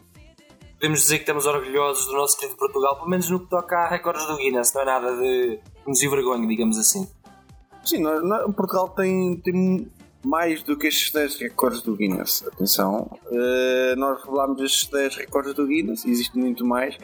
podemos 0.79 1.01
dizer 1.01 1.15
que 1.17 1.23
estamos 1.23 1.45
orgulhosos 1.45 2.05
do 2.07 2.13
nosso 2.13 2.37
querido 2.37 2.57
Portugal, 2.57 2.95
pelo 2.97 3.09
menos 3.09 3.29
no 3.29 3.39
que 3.39 3.49
toca 3.49 3.75
a 3.77 3.87
recordes 3.89 4.25
do 4.27 4.37
Guinness. 4.37 4.73
Não 4.73 4.81
é 4.81 4.85
nada 4.85 5.15
de 5.17 5.59
nos 5.85 6.01
envergonho, 6.01 6.47
digamos 6.47 6.77
assim. 6.77 7.07
Sim, 7.83 7.99
nós, 8.01 8.21
nós- 8.23 8.43
Portugal 8.55 8.89
tem, 8.89 9.37
tem 9.37 9.89
mais 10.25 10.61
do 10.63 10.75
que 10.77 10.87
estes 10.87 11.11
10 11.11 11.37
recordes 11.39 11.81
do 11.81 11.95
Guinness. 11.95 12.43
Atenção, 12.47 13.09
eh, 13.31 13.95
nós 13.97 14.21
revelámos 14.23 14.61
estes 14.61 14.87
10 14.89 15.15
recordes 15.15 15.53
do 15.53 15.65
Guinness, 15.65 16.05
existe 16.05 16.37
muito 16.37 16.65
mais. 16.65 16.97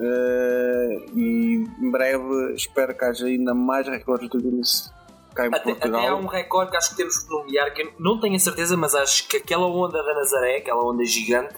eh, 0.00 0.96
e 1.14 1.64
em 1.80 1.90
breve 1.90 2.54
espero 2.54 2.96
que 2.96 3.04
haja 3.04 3.26
ainda 3.26 3.54
mais 3.54 3.86
recordes 3.86 4.28
do 4.30 4.38
Guinness 4.38 4.90
cá 5.34 5.44
em 5.46 5.48
Até, 5.48 5.58
até 5.58 5.72
Portugal. 5.74 6.08
há 6.08 6.16
um 6.16 6.26
recorde 6.26 6.70
que 6.72 6.76
acho 6.76 6.90
que 6.90 6.96
temos 6.96 7.18
que 7.18 7.30
nomear, 7.30 7.72
que 7.72 7.82
eu 7.82 7.92
não 8.00 8.18
tenho 8.20 8.34
a 8.34 8.38
certeza, 8.38 8.76
mas 8.76 8.94
acho 8.94 9.28
que 9.28 9.36
aquela 9.36 9.66
onda 9.66 10.02
da 10.02 10.14
Nazaré, 10.14 10.56
aquela 10.58 10.84
onda 10.84 11.04
gigante, 11.04 11.54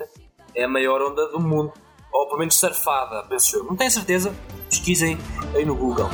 é 0.54 0.64
a 0.64 0.68
maior 0.68 1.00
onda 1.02 1.28
do 1.28 1.40
mundo. 1.40 1.72
Ou 2.12 2.26
pelo 2.26 2.38
menos 2.38 2.54
surfada, 2.54 3.24
penso 3.28 3.56
eu. 3.56 3.64
Não 3.64 3.74
tenho 3.74 3.90
certeza, 3.90 4.34
pesquisem 4.70 5.18
aí 5.54 5.64
no 5.64 5.74
Google. 5.74 6.08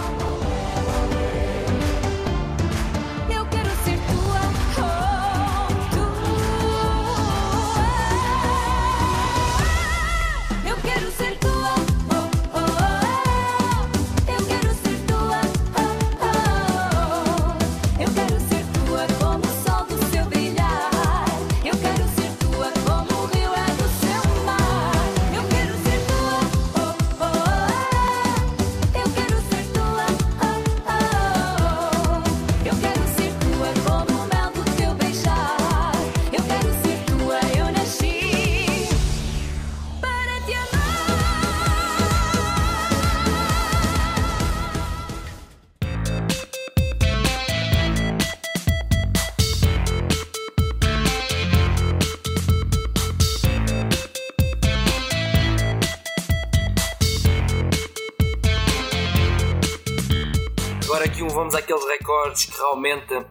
Recordes 62.20 62.44
que 62.46 62.56
realmente 62.56 63.26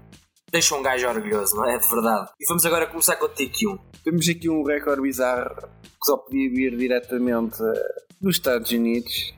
deixam 0.52 0.80
um 0.80 0.82
gajo 0.82 1.08
orgulhoso, 1.08 1.56
não 1.56 1.69
é? 1.69 1.78
De 1.78 1.88
verdade. 1.88 2.30
E 2.39 2.45
vamos 2.47 2.65
agora 2.65 2.88
começar 2.88 3.15
contigo, 3.17 3.52
Kion. 3.52 3.78
Temos 4.04 4.28
aqui 4.28 4.49
um 4.49 4.63
recorde 4.63 5.02
bizarro 5.02 5.56
que 5.56 6.06
só 6.06 6.17
podia 6.17 6.49
vir 6.49 6.75
diretamente 6.75 7.62
eh, 7.62 8.04
dos 8.19 8.36
Estados 8.38 8.71
Unidos, 8.71 9.34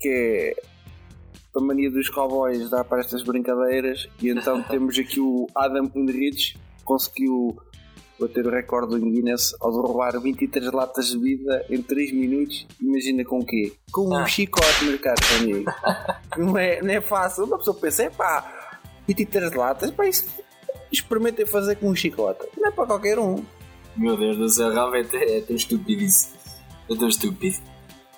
que 0.00 0.08
é 0.08 0.62
a 1.56 1.60
mania 1.60 1.90
dos 1.90 2.10
cowboys 2.10 2.68
dar 2.70 2.84
para 2.84 3.00
estas 3.00 3.22
brincadeiras. 3.22 4.08
E 4.20 4.28
então 4.28 4.62
temos 4.68 4.98
aqui 4.98 5.20
o 5.20 5.46
Adam 5.54 5.90
Henrich, 5.94 6.54
que 6.78 6.84
conseguiu 6.84 7.56
bater 8.20 8.44
o 8.46 8.50
recorde 8.50 8.98
do 8.98 9.00
Guinness 9.00 9.54
ao 9.60 9.70
derrubar 9.70 10.20
23 10.20 10.72
latas 10.72 11.06
de 11.10 11.18
bebida 11.18 11.64
em 11.70 11.80
3 11.80 12.12
minutos. 12.12 12.66
Imagina 12.82 13.24
com 13.24 13.38
o 13.38 13.46
quê? 13.46 13.72
Com 13.92 14.08
um 14.08 14.16
Ah. 14.16 14.26
chicote, 14.26 14.84
meu 14.84 14.98
caro 14.98 15.16
amigo. 15.38 15.70
não, 16.36 16.58
é, 16.58 16.82
não 16.82 16.90
é 16.92 17.00
fácil. 17.00 17.44
Uma 17.44 17.58
pessoa 17.58 17.76
pensa, 17.80 18.02
é 18.02 18.10
pá, 18.10 18.57
23 19.08 19.52
latas, 19.54 19.90
pá, 19.90 20.06
isso 20.06 20.28
experimentem 20.92 21.46
fazer 21.46 21.76
com 21.76 21.88
um 21.90 21.94
chicote. 21.94 22.46
Não 22.56 22.68
é 22.68 22.70
para 22.70 22.86
qualquer 22.86 23.18
um. 23.18 23.44
Meu 23.96 24.16
Deus 24.16 24.36
do 24.36 24.48
céu, 24.48 24.72
realmente 24.72 25.16
é 25.16 25.40
tão 25.40 25.56
estúpido 25.56 26.02
isso. 26.02 26.28
É 26.90 26.94
tão 26.94 27.08
estúpido. 27.08 27.56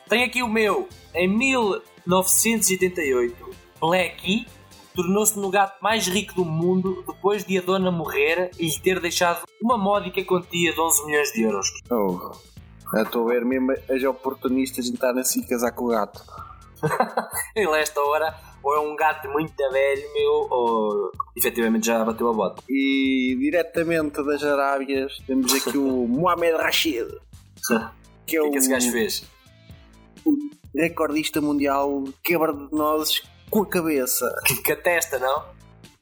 Tenho 0.09 0.27
aqui 0.27 0.43
o 0.43 0.49
meu. 0.49 0.89
Em 1.15 1.29
1988, 1.29 3.51
Blackie 3.81 4.47
tornou-se 4.95 5.39
no 5.39 5.49
gato 5.51 5.83
mais 5.83 6.07
rico 6.09 6.35
do 6.35 6.45
mundo 6.45 7.05
depois 7.07 7.45
de 7.45 7.59
a 7.59 7.63
dona 7.63 7.91
morrer 7.91 8.51
e 8.59 8.67
lhe 8.67 8.81
ter 8.81 9.01
deixado 9.01 9.45
uma 9.63 9.79
módica 9.79 10.23
quantia 10.25 10.73
de 10.73 10.81
11 10.81 11.07
milhões 11.07 11.33
de 11.33 11.43
euros. 11.43 11.73
Oh, 11.91 12.33
estou 12.99 13.29
a 13.29 13.33
ver 13.33 13.45
mesmo 13.45 13.73
as 13.73 14.05
oportunistas 14.05 14.85
de 14.87 14.95
estar 14.95 15.17
assim 15.17 15.47
casar 15.47 15.73
com 15.73 15.87
o 15.87 15.89
gato. 15.89 16.23
Ele, 17.55 17.75
a 17.75 17.79
esta 17.79 18.01
hora, 18.01 18.35
ou 18.63 18.75
é 18.75 18.81
um 18.81 18.95
gato 18.97 19.29
muito 19.29 19.55
velho, 19.71 20.13
meu, 20.15 20.47
ou 20.51 21.13
efetivamente 21.37 21.87
já 21.87 22.05
bateu 22.05 22.29
a 22.29 22.33
bota. 22.33 22.63
E 22.69 23.37
diretamente 23.39 24.23
das 24.25 24.43
Arábias 24.45 25.19
temos 25.27 25.53
aqui 25.55 25.77
o 25.79 26.07
Mohamed 26.09 26.57
Rashid, 26.57 27.09
que 28.27 28.37
é 28.37 28.43
O 28.43 28.45
que 28.45 28.47
o 28.47 28.47
é 28.47 28.51
que 28.51 28.59
esse 28.59 28.71
gajo 28.71 28.91
fez? 28.93 29.25
recordista 30.75 31.41
mundial 31.41 32.05
quebra 32.23 32.53
de 32.53 32.73
nozes 32.73 33.23
com 33.51 33.63
a 33.63 33.67
cabeça. 33.67 34.33
Que, 34.47 34.63
que 34.63 34.73
a 34.73 34.77
testa, 34.77 35.19
não? 35.19 35.45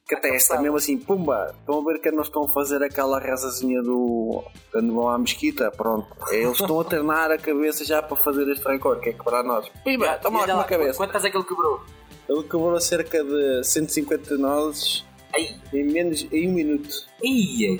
Que 0.07 0.15
a 0.15 0.19
testa, 0.19 0.59
mesmo 0.59 0.77
assim, 0.77 0.97
pumba! 0.97 1.55
Estão 1.59 1.79
a 1.81 1.83
ver 1.91 1.99
que 1.99 2.11
não 2.11 2.23
estão 2.23 2.43
a 2.45 2.47
fazer 2.51 2.81
aquela 2.83 3.19
rezazinha 3.19 3.81
do. 3.81 4.43
quando 4.71 4.93
vão 4.93 5.07
à 5.09 5.17
mesquita? 5.17 5.69
Pronto. 5.71 6.07
Eles 6.31 6.59
estão 6.59 6.79
a 6.79 6.83
treinar 6.83 7.31
a 7.31 7.37
cabeça 7.37 7.85
já 7.85 8.01
para 8.01 8.17
fazer 8.17 8.47
este 8.49 8.67
recorde, 8.67 9.01
que 9.01 9.09
é 9.09 9.13
quebrar 9.13 9.43
nozes. 9.43 9.71
Pimba! 9.83 10.17
Toma 10.17 10.41
lá 10.45 10.53
com 10.53 10.59
a 10.61 10.63
cabeça. 10.63 10.97
Quantas 10.97 11.23
é 11.25 11.29
que 11.29 11.37
ele 11.37 11.43
quebrou? 11.45 11.81
Ele 12.29 12.43
quebrou 12.43 12.79
cerca 12.79 13.23
de 13.23 13.63
150 13.63 14.37
nozes 14.37 15.03
Ai, 15.35 15.59
em 15.73 15.83
menos 15.83 16.25
em 16.31 16.47
um 16.47 16.53
minuto. 16.53 16.89
ia. 17.23 17.79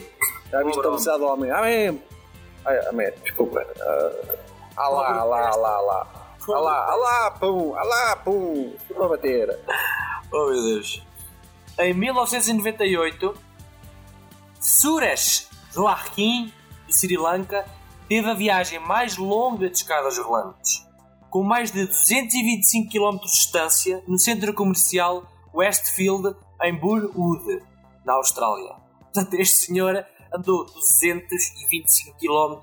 Já 0.52 0.64
viste 0.64 0.80
a 0.80 0.82
velocidade 0.82 1.20
do 1.20 1.26
homem? 1.26 1.52
Amém! 1.52 2.02
Ai, 2.66 2.88
amém, 2.88 3.12
desculpa. 3.24 3.66
Ah, 3.80 4.36
alá, 4.76 5.20
alá, 5.20 5.50
alá, 5.50 5.76
alá. 5.76 6.36
Alá, 6.48 6.92
alá, 6.92 7.32
pum, 7.32 7.76
alá, 7.76 8.16
pum. 8.16 8.74
Estou 8.90 9.06
a 9.06 9.10
bater. 9.10 9.60
Oh 10.32 10.46
meu 10.50 10.64
Deus. 10.64 11.04
Em 11.78 11.94
1998, 11.94 13.36
Suresh 14.60 15.48
Joaquim 15.72 16.52
de 16.88 16.96
Sri 16.96 17.18
Lanka 17.18 17.66
teve 18.08 18.28
a 18.30 18.34
viagem 18.34 18.80
mais 18.80 19.16
longa 19.18 19.70
de 19.70 19.78
escadas 19.78 20.18
rolantes, 20.18 20.86
com 21.30 21.44
mais 21.44 21.72
de 21.72 21.86
225 21.86 22.92
km 22.92 23.18
de 23.18 23.32
distância 23.32 24.04
no 24.08 24.18
centro 24.18 24.54
comercial 24.54 25.24
Westfield 25.54 26.36
em 26.64 26.76
Burwood, 26.76 27.64
na 28.06 28.14
Austrália. 28.14 28.76
Portanto, 29.02 29.34
este 29.36 29.68
senhor 29.68 30.06
andou 30.34 30.66
225 30.66 32.18
km, 32.18 32.60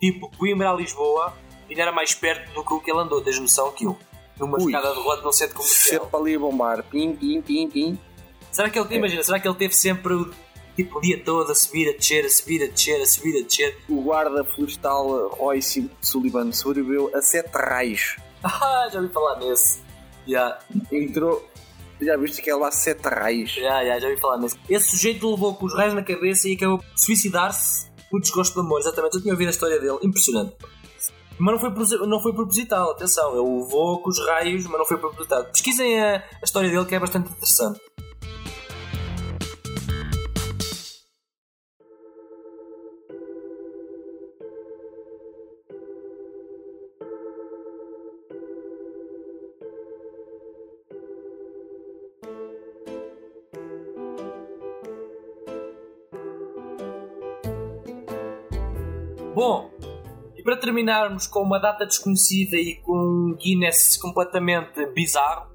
tipo 0.00 0.30
Coimbra 0.36 0.70
a 0.70 0.74
Lisboa, 0.74 1.34
e 1.68 1.78
era 1.78 1.92
mais 1.92 2.14
perto 2.14 2.52
do 2.54 2.64
que 2.64 2.74
o 2.74 2.80
que 2.80 2.90
ele 2.90 3.00
andou, 3.00 3.20
tens 3.20 3.38
noção 3.38 3.72
que 3.72 3.84
eu. 3.84 3.96
Numa 4.38 4.56
Ui. 4.58 4.66
escada 4.66 4.94
de 4.94 5.00
rolante 5.00 5.24
num 5.24 5.32
centro 5.32 5.56
comercial. 5.56 6.02
Sempre 6.04 6.20
ali 6.20 6.36
a 6.36 6.38
bombar. 6.38 6.82
Pim, 6.84 7.12
pim, 7.14 7.42
pim, 7.42 7.68
pim. 7.68 7.98
Será 8.52 8.70
que 8.70 8.78
ele, 8.78 8.94
imagina, 8.94 9.22
será 9.22 9.40
que 9.40 9.48
ele 9.48 9.56
teve 9.56 9.74
sempre 9.74 10.14
o, 10.78 10.84
tipo, 10.84 10.98
o 10.98 11.00
dia 11.00 11.20
todo 11.24 11.50
a 11.50 11.54
subir, 11.54 11.88
a 11.88 11.92
descer, 11.92 12.24
a 12.24 12.30
subir, 12.30 12.62
a 12.62 12.68
descer, 12.68 13.02
a 13.02 13.06
subir, 13.06 13.40
a 13.40 13.42
descer? 13.44 13.76
O 13.88 14.02
guarda 14.02 14.44
florestal 14.44 15.28
Royce 15.30 15.90
Sullivan 16.00 16.52
sobreviveu 16.52 17.10
a 17.14 17.20
sete 17.20 17.52
raios. 17.54 18.16
Ah, 18.40 18.88
já 18.92 19.00
ouvi 19.00 19.12
falar 19.12 19.40
nesse. 19.40 19.80
Já, 20.24 20.60
Entrou. 20.92 21.44
Já 22.00 22.16
viste 22.16 22.40
que 22.40 22.48
é 22.48 22.54
lá 22.54 22.70
sete 22.70 23.02
raios? 23.08 23.50
já, 23.50 23.84
já, 23.84 23.98
já 23.98 24.06
ouvi 24.06 24.20
falar 24.20 24.38
nesse. 24.38 24.56
Esse 24.70 24.90
sujeito 24.90 25.28
levou 25.28 25.56
com 25.56 25.66
os 25.66 25.74
raios 25.74 25.92
na 25.92 26.04
cabeça 26.04 26.48
e 26.48 26.54
acabou 26.54 26.78
por 26.78 26.86
suicidar-se 26.94 27.88
por 28.08 28.20
desgosto 28.20 28.54
de 28.54 28.60
amor. 28.60 28.78
Exatamente, 28.78 29.16
eu 29.16 29.22
tinha 29.22 29.34
ouvido 29.34 29.48
a 29.48 29.50
história 29.50 29.80
dele. 29.80 29.98
Impressionante. 30.04 30.54
Mas 31.36 31.52
não 31.52 31.58
foi, 31.58 32.06
não 32.06 32.20
foi 32.20 32.32
proposital, 32.32 32.92
atenção. 32.92 33.32
Ele 33.32 33.60
levou 33.60 34.00
com 34.02 34.08
os 34.08 34.26
raios, 34.26 34.64
mas 34.66 34.78
não 34.78 34.86
foi 34.86 34.98
proposital. 34.98 35.44
Pesquisem 35.46 36.00
a, 36.00 36.18
a 36.18 36.44
história 36.44 36.70
dele 36.70 36.84
que 36.84 36.94
é 36.94 37.00
bastante 37.00 37.28
interessante. 37.30 37.80
Bom, 59.38 59.70
e 60.36 60.42
para 60.42 60.56
terminarmos 60.56 61.28
com 61.28 61.38
uma 61.44 61.60
data 61.60 61.86
desconhecida 61.86 62.56
e 62.56 62.74
com 62.82 62.98
um 62.98 63.36
Guinness 63.36 63.96
completamente 63.96 64.84
bizarro, 64.86 65.48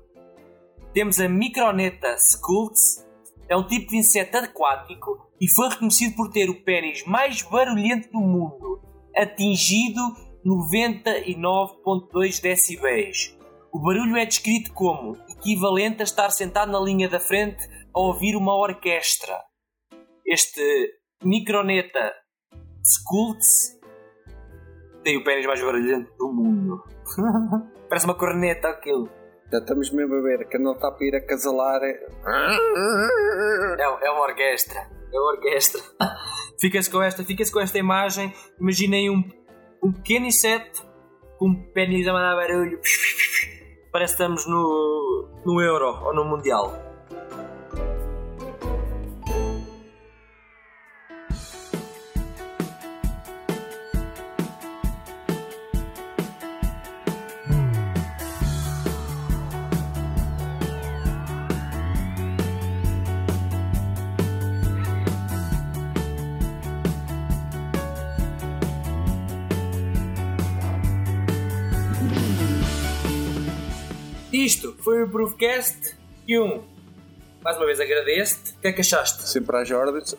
temos 0.94 1.20
a 1.20 1.28
Microneta 1.28 2.16
scults. 2.18 3.06
É 3.50 3.58
um 3.58 3.68
tipo 3.68 3.90
de 3.90 3.98
inseto 3.98 4.38
aquático 4.38 5.30
e 5.42 5.54
foi 5.54 5.68
reconhecido 5.68 6.16
por 6.16 6.32
ter 6.32 6.50
o 6.50 6.64
pênis 6.64 7.04
mais 7.06 7.42
barulhento 7.42 8.10
do 8.10 8.22
mundo, 8.22 8.82
atingido 9.18 10.00
99.2 10.48 12.42
decibéis. 12.42 13.38
O 13.70 13.82
barulho 13.82 14.16
é 14.16 14.26
descrito 14.26 14.72
como 14.72 15.18
equivalente 15.28 16.00
a 16.00 16.06
estar 16.06 16.30
sentado 16.30 16.72
na 16.72 16.80
linha 16.80 17.10
da 17.10 17.20
frente 17.20 17.68
a 17.94 18.00
ouvir 18.00 18.38
uma 18.38 18.56
orquestra. 18.56 19.38
este 20.26 20.62
Microneta 21.22 22.23
Skulls 22.84 23.80
tem 25.04 25.18
o 25.18 25.24
pênis 25.24 25.46
mais 25.46 25.62
barulhento 25.62 26.12
do 26.18 26.32
mundo. 26.32 26.84
Parece 27.90 28.06
uma 28.06 28.16
corneta 28.16 28.70
aquilo. 28.70 29.10
Já 29.52 29.60
estamos 29.60 29.92
mesmo 29.92 30.16
a 30.16 30.22
ver 30.22 30.48
que 30.48 30.58
não 30.58 30.74
está 30.74 30.90
para 30.92 31.06
ir 31.06 31.16
acasalar. 31.16 31.82
é- 31.84 32.08
É, 33.80 34.08
é 34.08 34.12
uma 34.12 34.22
orquestra. 34.24 34.80
É 35.14 35.20
uma 35.20 35.32
orquestra. 35.34 35.82
fica-se 36.60 36.90
com 36.90 37.02
esta, 37.02 37.24
fica 37.24 37.44
com 37.52 37.60
esta 37.60 37.78
imagem. 37.78 38.34
Imaginem 38.60 39.10
um, 39.10 39.24
um 39.84 39.92
pequeno 39.92 40.26
inseto 40.26 40.84
com 41.38 41.50
um 41.50 41.72
pênis 41.72 42.08
a 42.08 42.14
mandar 42.14 42.36
barulho. 42.36 42.80
Parece 43.92 44.16
que 44.16 44.24
estamos 44.24 44.48
no, 44.48 45.30
no 45.46 45.62
Euro 45.62 45.86
ou 46.06 46.16
no 46.16 46.26
Mundial. 46.26 46.74
Proofcast 75.44 75.98
e 76.26 76.40
um. 76.40 76.64
Mais 77.44 77.58
uma 77.58 77.66
vez 77.66 77.78
agradeço-te. 77.78 78.52
O 78.54 78.62
que 78.62 78.68
é 78.70 78.72
que 78.72 78.80
achaste? 78.80 79.28
Sempre 79.28 79.58
às 79.58 79.70
ordens. 79.70 80.16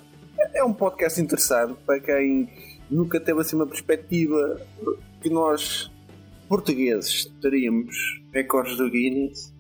É 0.53 0.63
um 0.63 0.73
podcast 0.75 1.19
interessante 1.19 1.75
para 1.87 1.99
quem 1.99 2.47
nunca 2.91 3.19
teve 3.19 3.41
assim 3.41 3.57
uma 3.57 3.67
perspectiva 3.67 4.61
que 5.23 5.31
nós, 5.31 5.91
portugueses, 6.47 7.25
teríamos 7.41 7.97
recordes 8.35 8.77
do 8.77 8.91
Guinness. 8.91 9.51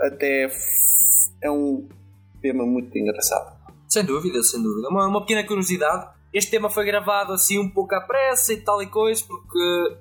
Até 0.00 0.46
f- 0.46 1.30
é 1.40 1.48
um 1.48 1.88
tema 2.40 2.66
muito 2.66 2.96
engraçado. 2.98 3.56
Sem 3.88 4.04
dúvida, 4.04 4.42
sem 4.42 4.60
dúvida. 4.60 4.88
Uma, 4.88 5.06
uma 5.06 5.20
pequena 5.20 5.46
curiosidade. 5.46 6.08
Este 6.34 6.50
tema 6.50 6.68
foi 6.68 6.84
gravado 6.84 7.32
assim 7.32 7.56
um 7.56 7.70
pouco 7.70 7.94
à 7.94 8.00
pressa 8.00 8.52
e 8.52 8.56
tal 8.60 8.82
e 8.82 8.88
coisa, 8.88 9.22
porque 9.28 9.96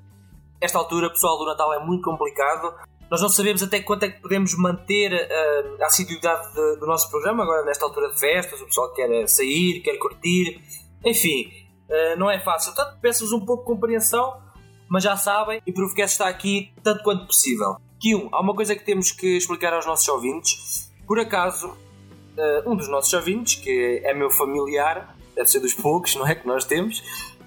esta 0.60 0.80
altura, 0.80 1.12
pessoal, 1.12 1.38
do 1.38 1.46
Natal 1.46 1.72
é 1.72 1.86
muito 1.86 2.02
complicado. 2.04 2.74
Nós 3.12 3.22
não 3.22 3.28
sabemos 3.28 3.62
até 3.62 3.82
quanto 3.82 4.04
é 4.04 4.10
que 4.10 4.22
podemos 4.22 4.58
manter 4.58 5.14
ah, 5.14 5.84
a 5.84 5.88
assiduidade 5.88 6.48
de- 6.54 6.80
do 6.80 6.88
nosso 6.88 7.12
programa, 7.12 7.44
agora 7.44 7.66
nesta 7.66 7.84
altura 7.84 8.10
de 8.10 8.18
festas, 8.18 8.62
o 8.62 8.66
pessoal 8.66 8.94
quer 8.94 9.12
eh, 9.12 9.28
sair, 9.28 9.82
quer 9.82 9.98
curtir, 9.98 10.62
enfim, 11.04 11.52
ah, 11.90 12.16
não 12.16 12.32
é 12.32 12.40
fácil. 12.40 12.74
Portanto, 12.74 12.98
peço-vos 13.02 13.34
um 13.34 13.46
pouco 13.46 13.64
de 13.64 13.68
compreensão, 13.68 14.42
mas 14.90 15.04
já 15.04 15.18
sabem, 15.18 15.62
e 15.68 15.74
Provocast 15.74 16.14
está 16.14 16.28
aqui 16.30 16.74
tanto 16.82 17.04
quanto 17.04 17.26
possível. 17.28 17.76
Um, 18.04 18.30
há 18.32 18.42
uma 18.42 18.56
coisa 18.56 18.76
que 18.76 18.84
temos 18.84 19.12
que 19.12 19.38
explicar 19.38 19.74
aos 19.74 19.86
nossos 19.86 20.08
ouvintes. 20.08 20.90
Por 21.06 21.20
acaso, 21.20 21.68
uh, 21.68 22.70
um 22.72 22.76
dos 22.76 22.88
nossos 22.90 23.14
ouvintes, 23.14 23.56
que 23.56 24.02
é 24.04 24.14
meu 24.14 24.30
familiar, 24.32 25.16
deve 25.36 25.48
ser 25.50 25.60
dos 25.60 25.74
poucos, 25.74 26.16
não 26.16 26.26
é? 26.28 26.34
Que 26.34 26.48
nós 26.48 26.66
temos. 26.66 27.00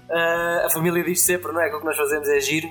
Uh, 0.09 0.65
a 0.65 0.69
família 0.71 1.03
diz 1.03 1.21
sempre, 1.21 1.51
não 1.51 1.59
é? 1.59 1.69
Que 1.69 1.75
o 1.75 1.79
que 1.79 1.85
nós 1.85 1.97
fazemos 1.97 2.27
é 2.29 2.39
giro. 2.39 2.67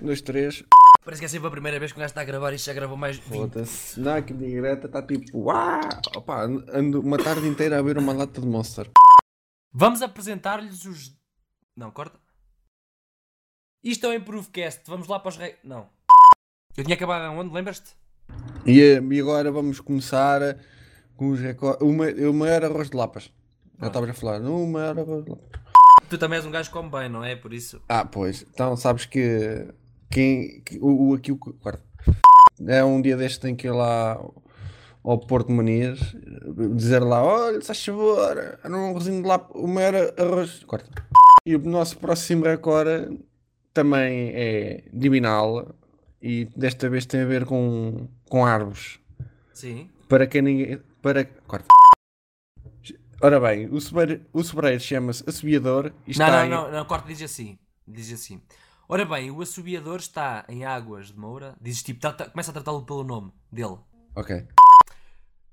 Dois, 0.02 0.22
três. 0.24 0.64
Parece 1.04 1.22
que 1.22 1.26
é 1.26 1.30
sempre 1.30 1.48
a 1.48 1.52
primeira 1.52 1.80
vez 1.80 1.92
que 1.92 2.00
um 2.00 2.02
gajo 2.02 2.10
está 2.10 2.22
a 2.22 2.24
gravar 2.24 2.52
e 2.52 2.58
já 2.58 2.74
gravou 2.74 2.98
mais 2.98 3.18
de 3.18 3.22
20. 3.22 3.32
Foda-se. 3.38 4.00
Não, 4.00 4.16
aqui 4.16 4.34
direta 4.34 4.88
está 4.88 5.04
tipo. 5.04 5.38
Uau! 5.38 5.82
Opa, 6.16 6.46
ando 6.46 7.00
uma 7.00 7.20
tarde 7.20 7.48
inteira 7.48 7.78
a 7.78 7.82
ver 7.84 8.00
uma 8.00 8.12
lata 8.12 8.42
de 8.42 8.48
Monster. 8.48 8.90
Vamos 9.72 10.02
apresentar-lhes 10.02 10.84
os. 10.86 11.16
Não, 11.78 11.92
corta. 11.92 12.20
Isto 13.84 14.08
é 14.08 14.10
o 14.10 14.14
Improvecast. 14.16 14.82
Vamos 14.88 15.08
lá 15.08 15.20
para 15.20 15.30
os 15.30 15.38
rei. 15.38 15.56
Não. 15.64 15.88
Eu 16.76 16.84
tinha 16.84 16.96
acabado 16.96 17.32
onde? 17.38 17.54
Lembras-te? 17.54 17.96
E, 18.66 18.80
e 18.80 19.22
agora 19.22 19.52
vamos 19.52 19.80
começar 19.80 20.42
com 21.16 21.30
os 21.30 21.40
recordes. 21.40 21.82
O, 21.88 21.92
ma- 21.94 22.30
o 22.30 22.34
maior 22.34 22.64
arroz 22.66 22.90
de 22.90 22.98
lapas. 22.98 23.32
Já 23.80 23.88
estavas 23.88 24.10
a 24.10 24.14
falar. 24.14 24.42
O 24.42 24.68
maior 24.68 24.98
arroz 25.00 25.24
de 25.26 25.32
lapas. 25.32 25.50
Tu 26.10 26.18
também 26.18 26.38
és 26.38 26.46
um 26.46 26.52
gajo 26.52 26.70
que 26.70 26.74
come 26.78 26.90
bem, 26.90 27.10
não 27.10 27.24
é? 27.24 27.36
Por 27.36 27.54
isso. 27.54 27.82
Ah, 27.90 28.06
pois. 28.06 28.46
Então 28.54 28.76
sabes 28.78 29.06
que. 29.06 29.68
Quem. 30.10 30.62
que- 30.62 30.78
o, 30.80 31.10
o, 31.10 31.14
aqui 31.16 31.32
o. 31.32 31.36
Guarda. 31.38 31.82
É 32.68 32.84
um 32.84 33.02
dia 33.02 33.18
deste 33.18 33.40
tem 33.40 33.56
que 33.56 33.68
ir 33.68 33.72
lá 33.72 34.20
ao 35.04 35.20
Porto 35.20 35.52
Muniz 35.52 36.00
dizer 36.76 37.00
lá: 37.00 37.24
olha, 37.24 37.60
se 37.62 37.74
favor, 37.86 38.38
era 38.38 38.70
um 38.78 38.92
arrozinho 38.92 39.22
de 39.22 39.28
lapas. 39.28 39.62
O 39.62 39.68
maior 39.68 39.94
arroz. 40.18 40.64
Corta. 40.64 40.90
E 41.46 41.56
o 41.56 41.60
nosso 41.60 41.98
próximo 41.98 42.46
recorde 42.46 43.20
também 43.74 44.32
é 44.34 44.84
divinal 44.94 45.76
e 46.22 46.46
desta 46.56 46.90
vez 46.90 47.06
tem 47.06 47.22
a 47.22 47.26
ver 47.26 47.46
com, 47.46 48.08
com 48.30 48.46
árvores. 48.46 49.00
Sim. 49.54 49.90
Para 50.08 50.26
quem 50.28 50.42
ninguém. 50.42 50.80
Para. 51.06 51.24
Corta. 51.46 51.68
Ora 53.22 53.40
bem, 53.40 53.68
o 53.72 53.80
sobreiro, 53.80 54.26
o 54.34 54.44
sobreiro 54.44 54.80
chama-se 54.80 55.24
assobiador 55.30 55.94
e 56.08 56.18
Não, 56.18 56.26
está 56.26 56.32
não, 56.32 56.46
em- 56.46 56.50
não, 56.50 56.72
não, 56.72 56.86
corta, 56.86 57.08
diz 57.08 57.22
assim. 57.22 57.60
Diz 57.88 58.12
assim. 58.12 58.42
Ora 58.90 59.06
bem, 59.06 59.30
o 59.30 59.40
assobiador 59.40 59.98
está 60.00 60.44
em 60.50 60.66
Águas 60.66 61.10
de 61.12 61.16
Moura. 61.20 61.56
Dizes 61.62 61.84
tipo, 61.84 62.00
trata- 62.00 62.28
começa 62.32 62.50
a 62.50 62.54
tratá-lo 62.56 62.84
pelo 62.88 63.04
nome 63.04 63.32
dele. 63.52 63.78
Ok. 64.16 64.48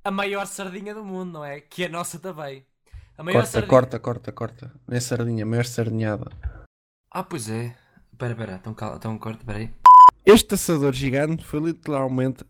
A 0.03 0.11
maior 0.11 0.47
sardinha 0.47 0.95
do 0.95 1.05
mundo, 1.05 1.33
não 1.35 1.45
é? 1.45 1.61
Que 1.61 1.85
é 1.85 1.89
nossa 1.91 2.19
também. 2.19 2.65
A 3.19 3.23
maior 3.23 3.41
Corta, 3.41 3.51
sardinha. 3.51 3.69
corta, 3.71 3.99
corta, 4.01 4.33
corta. 4.33 4.73
Não 4.89 4.97
é 4.97 5.01
sardinha, 5.01 5.45
maior 5.45 5.67
sardinhada. 5.67 6.31
Ah, 7.11 7.23
pois 7.23 7.51
é. 7.51 7.77
Espera, 8.11 8.33
espera, 8.33 8.55
então, 8.55 8.73
cala, 8.73 8.97
então 8.97 9.19
corta, 9.19 9.41
espera 9.41 9.59
aí. 9.59 9.71
Este 10.25 10.55
assador 10.55 10.95
gigante 10.95 11.45
foi 11.45 11.61
literalmente. 11.61 12.43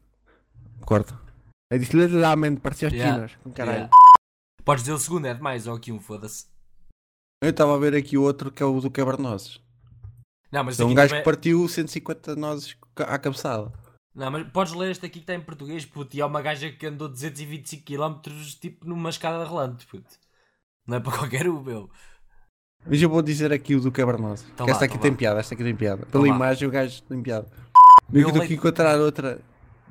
Corta. 0.86 1.20
Eu 1.72 1.78
disse 1.78 1.96
literalmente, 1.96 2.60
parecia 2.60 2.88
as 2.88 2.94
Yeah. 2.94 3.14
chinas. 3.14 3.36
Com 3.42 3.50
caralho. 3.52 3.76
Yeah. 3.76 3.96
Podes 4.64 4.84
dizer 4.84 4.92
o 4.94 4.98
segundo, 4.98 5.26
é 5.26 5.34
demais, 5.34 5.66
ou 5.66 5.74
aqui 5.76 5.90
um, 5.90 5.98
foda-se. 5.98 6.46
Eu 7.42 7.50
estava 7.50 7.74
a 7.74 7.78
ver 7.78 7.94
aqui 7.94 8.16
o 8.18 8.22
outro 8.22 8.50
que 8.52 8.62
é 8.62 8.66
o 8.66 8.80
do 8.80 8.90
quebra-nozes. 8.90 9.60
Não, 10.52 10.62
mas 10.64 10.78
É 10.78 10.84
um 10.84 10.94
gajo 10.94 11.08
também- 11.08 11.22
que 11.22 11.24
partiu 11.24 11.66
150 11.66 12.36
nozes 12.36 12.76
à 12.96 13.18
cabeçada. 13.18 13.72
Não, 14.14 14.30
mas 14.30 14.46
podes 14.50 14.74
ler 14.74 14.90
este 14.90 15.06
aqui 15.06 15.14
que 15.14 15.20
está 15.20 15.34
em 15.34 15.40
português, 15.40 15.86
puto. 15.86 16.14
E 16.14 16.20
é 16.20 16.26
uma 16.26 16.42
gaja 16.42 16.70
que 16.70 16.86
andou 16.86 17.08
225 17.08 17.82
km 17.84 18.20
tipo 18.60 18.86
numa 18.86 19.08
escada 19.08 19.42
rolante, 19.44 19.86
puto. 19.86 20.18
Não 20.86 20.98
é 20.98 21.00
para 21.00 21.16
qualquer 21.16 21.48
um, 21.48 21.62
meu. 21.62 21.90
Mas 22.86 23.00
eu 23.00 23.08
vou 23.08 23.22
dizer 23.22 23.50
aqui 23.52 23.74
o 23.74 23.80
do 23.80 23.90
quebra-nozes. 23.90 24.46
Então 24.52 24.66
que 24.66 24.72
esta 24.72 24.84
aqui 24.84 24.94
então 24.94 25.02
tem 25.04 25.12
vá. 25.12 25.16
piada, 25.16 25.40
esta 25.40 25.54
aqui 25.54 25.64
tem 25.64 25.74
piada. 25.74 26.04
Pela 26.06 26.28
imagem 26.28 26.68
o 26.68 26.70
gajo 26.70 27.02
tem 27.04 27.22
piada. 27.22 27.48
Meu 28.10 28.22
Eu 28.22 28.28
estou 28.28 28.42
aqui 28.42 28.54
encontrar 28.54 28.98
outra. 29.00 29.40